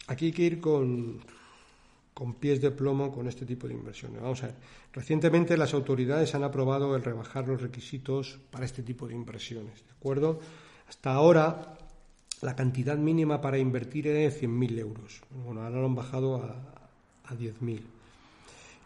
[0.08, 1.20] aquí hay que ir con,
[2.14, 4.20] con pies de plomo con este tipo de inversiones.
[4.20, 4.56] Vamos a ver.
[4.92, 9.84] Recientemente las autoridades han aprobado el rebajar los requisitos para este tipo de inversiones.
[9.84, 10.40] ¿De acuerdo?
[10.88, 11.76] Hasta ahora
[12.42, 15.22] la cantidad mínima para invertir era de 100.000 euros.
[15.44, 16.56] Bueno, ahora lo han bajado a,
[17.24, 17.80] a 10.000.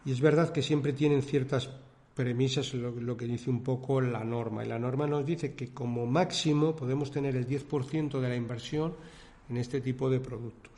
[0.05, 1.69] Y es verdad que siempre tienen ciertas
[2.13, 4.63] premisas, lo, lo, que dice un poco la norma.
[4.63, 8.93] Y la norma nos dice que como máximo podemos tener el 10% de la inversión
[9.49, 10.73] en este tipo de productos.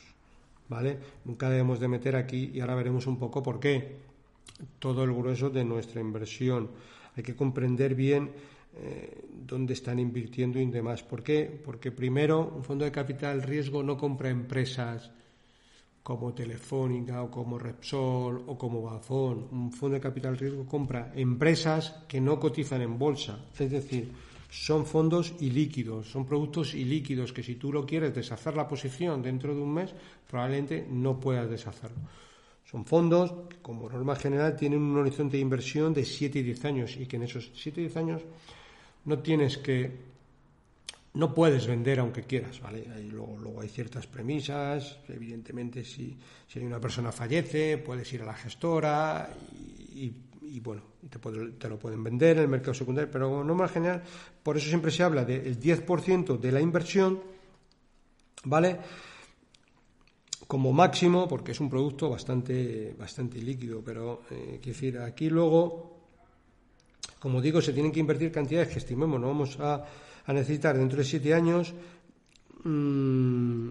[0.69, 0.97] ¿Vale?
[1.25, 3.97] Nunca debemos de meter aquí, y ahora veremos un poco por qué,
[4.77, 6.69] todo el grueso de nuestra inversión.
[7.17, 8.31] Hay que comprender bien
[8.81, 11.03] eh, dónde están invirtiendo y demás.
[11.03, 11.45] ¿Por qué?
[11.63, 15.11] Porque primero un fondo de capital riesgo no compra empresas
[16.03, 19.47] como Telefónica o como Repsol o como Bafón.
[19.51, 23.45] Un fondo de capital riesgo compra empresas que no cotizan en bolsa.
[23.57, 24.11] Es decir,
[24.49, 29.53] son fondos ilíquidos, son productos ilíquidos que si tú lo quieres deshacer la posición dentro
[29.53, 29.93] de un mes,
[30.27, 31.99] probablemente no puedas deshacerlo.
[32.65, 36.65] Son fondos que, como norma general, tienen un horizonte de inversión de 7 y 10
[36.65, 38.21] años y que en esos 7 y 10 años
[39.09, 39.91] no tienes que
[41.15, 42.85] no puedes vender aunque quieras, ¿vale?
[43.09, 46.15] luego, luego, hay ciertas premisas, evidentemente si,
[46.47, 49.29] si, una persona fallece, puedes ir a la gestora
[49.95, 54.03] y, bueno, te, te, lo pueden vender en el mercado secundario, pero no más general,
[54.43, 57.19] por eso siempre se habla del 10% de la inversión,
[58.43, 58.77] ¿vale?
[60.45, 65.98] Como máximo, porque es un producto bastante, bastante líquido, pero eh, quiero decir, aquí luego
[67.19, 69.83] como digo, se tienen que invertir cantidades que estimemos, no vamos a,
[70.27, 71.73] necesitar dentro de siete años.
[72.63, 73.69] Mm,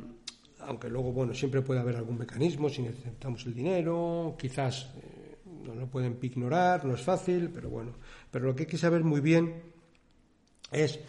[0.61, 5.75] aunque luego, bueno, siempre puede haber algún mecanismo si necesitamos el dinero, quizás eh, no
[5.75, 7.93] lo pueden ignorar, no es fácil, pero bueno.
[8.31, 9.63] Pero lo que hay que saber muy bien
[10.71, 11.01] es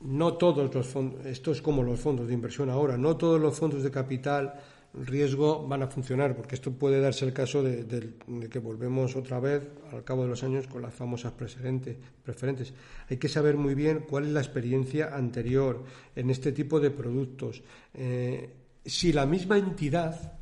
[0.00, 3.58] no todos los fondos, esto es como los fondos de inversión ahora, no todos los
[3.58, 4.54] fondos de capital
[5.02, 8.14] riesgo van a funcionar, porque esto puede darse el caso de,
[8.48, 12.72] que volvemos otra vez al cabo de los años con las famosas preferentes.
[13.10, 15.84] Hay que saber muy bien cuál es la experiencia anterior
[16.14, 17.62] en este tipo de productos.
[17.94, 18.50] Eh,
[18.84, 20.38] si la misma entidad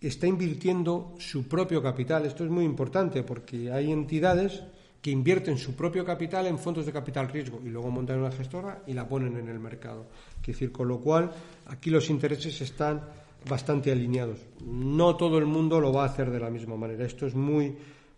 [0.00, 4.62] está invirtiendo su propio capital, esto es muy importante porque hay entidades
[5.06, 8.82] que invierten su propio capital en fondos de capital riesgo y luego montan una gestora
[8.88, 10.08] y la ponen en el mercado.
[10.44, 11.30] decir, con lo cual
[11.66, 13.02] aquí los intereses están
[13.48, 14.40] bastante alineados.
[14.64, 17.06] No todo el mundo lo va a hacer de la misma manera.
[17.06, 17.72] Esto es muy,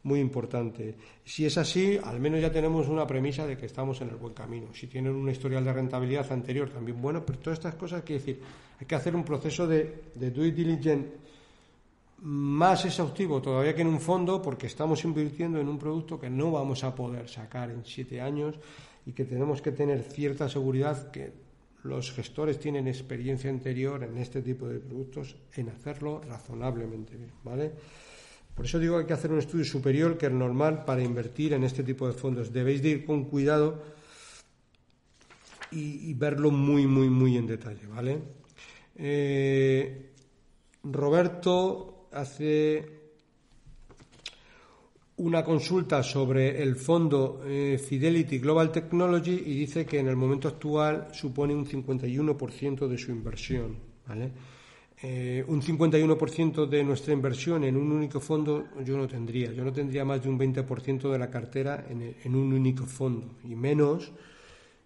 [0.05, 0.97] muy importante.
[1.27, 4.33] Si es así, al menos ya tenemos una premisa de que estamos en el buen
[4.33, 4.73] camino.
[4.73, 8.41] Si tienen un historial de rentabilidad anterior, también bueno, pero todas estas cosas, quiere decir,
[8.81, 11.28] hay que hacer un proceso de due diligence
[12.23, 16.51] más exhaustivo todavía que en un fondo porque estamos invirtiendo en un producto que no
[16.51, 18.57] vamos a poder sacar en siete años
[19.07, 21.33] y que tenemos que tener cierta seguridad que
[21.85, 27.73] los gestores tienen experiencia anterior en este tipo de productos en hacerlo razonablemente bien, ¿vale?
[28.55, 31.53] Por eso digo que hay que hacer un estudio superior que el normal para invertir
[31.53, 32.53] en este tipo de fondos.
[32.53, 33.81] Debéis de ir con cuidado
[35.71, 38.19] y, verlo muy, muy, muy en detalle, ¿vale?
[38.97, 40.11] Eh,
[40.83, 42.99] Roberto hace
[45.19, 50.47] una consulta sobre el fondo eh, Fidelity Global Technology y dice que en el momento
[50.47, 53.77] actual supone un 51% de su inversión.
[55.01, 59.53] Eh, un 51% de nuestra inversión en un único fondo yo no tendría.
[59.53, 63.37] Yo no tendría más de un 20% de la cartera en, en un único fondo
[63.45, 64.13] y menos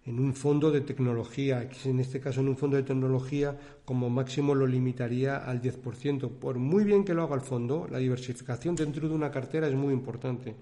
[0.05, 4.53] en un fondo de tecnología, en este caso en un fondo de tecnología como máximo
[4.53, 6.29] lo limitaría al 10%.
[6.29, 9.75] Por muy bien que lo haga el fondo, la diversificación dentro de una cartera es
[9.75, 10.55] muy importante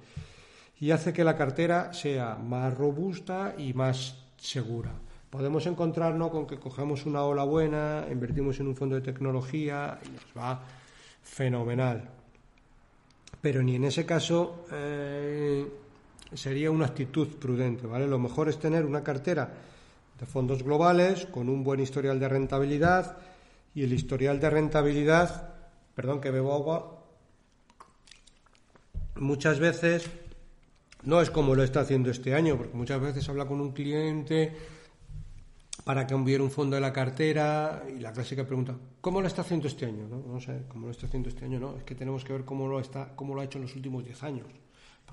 [0.79, 4.91] y hace que la cartera sea más robusta y más segura.
[5.29, 10.09] Podemos encontrarnos con que cogemos una ola buena, invertimos en un fondo de tecnología y
[10.09, 10.61] nos va
[11.23, 12.09] fenomenal.
[13.39, 15.65] Pero ni en ese caso eh,
[16.33, 18.07] sería una actitud prudente, ¿vale?
[18.07, 19.53] Lo mejor es tener una cartera
[20.19, 23.17] de fondos globales con un buen historial de rentabilidad
[23.73, 25.53] y el historial de rentabilidad,
[25.95, 27.03] perdón que bebo agua,
[29.15, 30.09] muchas veces
[31.03, 34.55] no es como lo está haciendo este año, porque muchas veces habla con un cliente
[35.83, 39.67] para cambiar un fondo de la cartera y la clásica pregunta, ¿cómo lo está haciendo
[39.67, 40.07] este año?
[40.07, 41.59] No, no sé, ¿cómo lo está haciendo este año?
[41.59, 43.75] No, es que tenemos que ver cómo lo, está, cómo lo ha hecho en los
[43.75, 44.45] últimos 10 años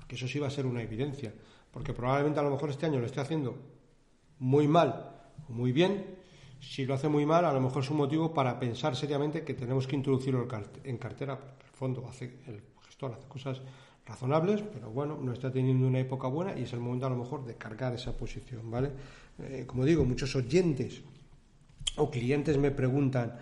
[0.09, 1.31] que eso sí va a ser una evidencia,
[1.71, 3.55] porque probablemente a lo mejor este año lo esté haciendo
[4.39, 5.11] muy mal
[5.47, 6.17] o muy bien.
[6.59, 9.53] Si lo hace muy mal, a lo mejor es un motivo para pensar seriamente que
[9.53, 10.47] tenemos que introducirlo
[10.83, 13.61] en cartera, porque el fondo hace, el gestor hace cosas
[14.03, 17.15] razonables, pero bueno, no está teniendo una época buena y es el momento a lo
[17.15, 18.89] mejor de cargar esa posición, ¿vale?
[19.37, 21.03] Eh, como digo, muchos oyentes
[21.97, 23.39] o clientes me preguntan,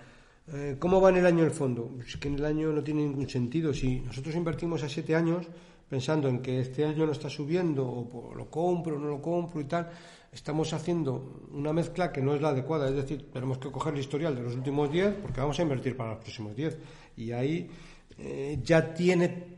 [0.51, 1.95] eh, ¿cómo va en el año el fondo?
[2.05, 3.73] Es que en el año no tiene ningún sentido.
[3.73, 5.47] Si nosotros invertimos a siete años,
[5.89, 9.61] pensando en que este año no está subiendo o lo compro o no lo compro
[9.61, 9.89] y tal,
[10.31, 12.89] estamos haciendo una mezcla que no es la adecuada.
[12.89, 15.95] Es decir, tenemos que coger el historial de los últimos 10 porque vamos a invertir
[15.95, 16.77] para los próximos 10.
[17.17, 17.69] Y ahí
[18.17, 19.57] eh, ya tiene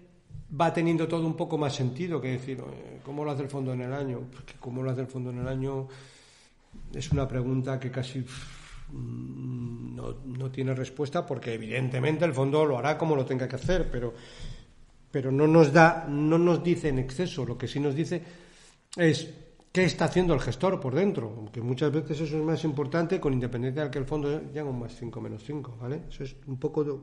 [0.50, 2.62] va teniendo todo un poco más sentido que decir,
[3.04, 4.22] ¿cómo lo hace el fondo en el año?
[4.32, 5.88] Porque ¿cómo lo hace el fondo en el año?
[6.94, 8.20] Es una pregunta que casi
[8.92, 13.58] mm, no, no tiene respuesta porque evidentemente el fondo lo hará como lo tenga que
[13.58, 14.14] hacer, pero
[15.12, 18.22] pero no nos da, no nos dice en exceso, lo que sí nos dice
[18.96, 19.30] es
[19.72, 23.34] qué está haciendo el gestor por dentro, aunque muchas veces eso es más importante con
[23.34, 26.02] independencia de que el fondo llegue un más 5 menos 5, ¿vale?
[26.10, 26.94] Eso es un poco, de,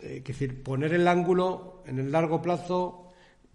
[0.00, 3.12] eh, decir, poner el ángulo en el largo plazo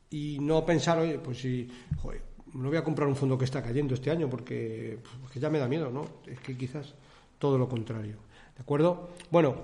[0.09, 1.69] y no pensar, oye, pues si,
[2.01, 2.21] joder,
[2.53, 5.59] no voy a comprar un fondo que está cayendo este año porque, porque ya me
[5.59, 6.05] da miedo, ¿no?
[6.25, 6.93] Es que quizás
[7.37, 8.17] todo lo contrario,
[8.55, 9.09] ¿de acuerdo?
[9.29, 9.55] Bueno,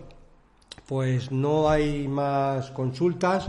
[0.86, 3.48] pues no hay más consultas.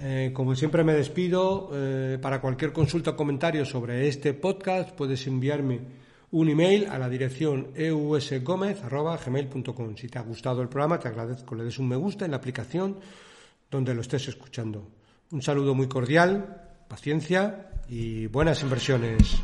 [0.00, 1.70] Eh, como siempre me despido.
[1.72, 5.80] Eh, para cualquier consulta o comentario sobre este podcast puedes enviarme
[6.30, 9.96] un email a la dirección eusgomez.gmail.com.
[9.96, 12.36] Si te ha gustado el programa, te agradezco le des un me gusta en la
[12.36, 12.98] aplicación
[13.70, 14.86] donde lo estés escuchando.
[15.30, 19.40] Un saludo muy cordial, paciencia y buenas inversiones.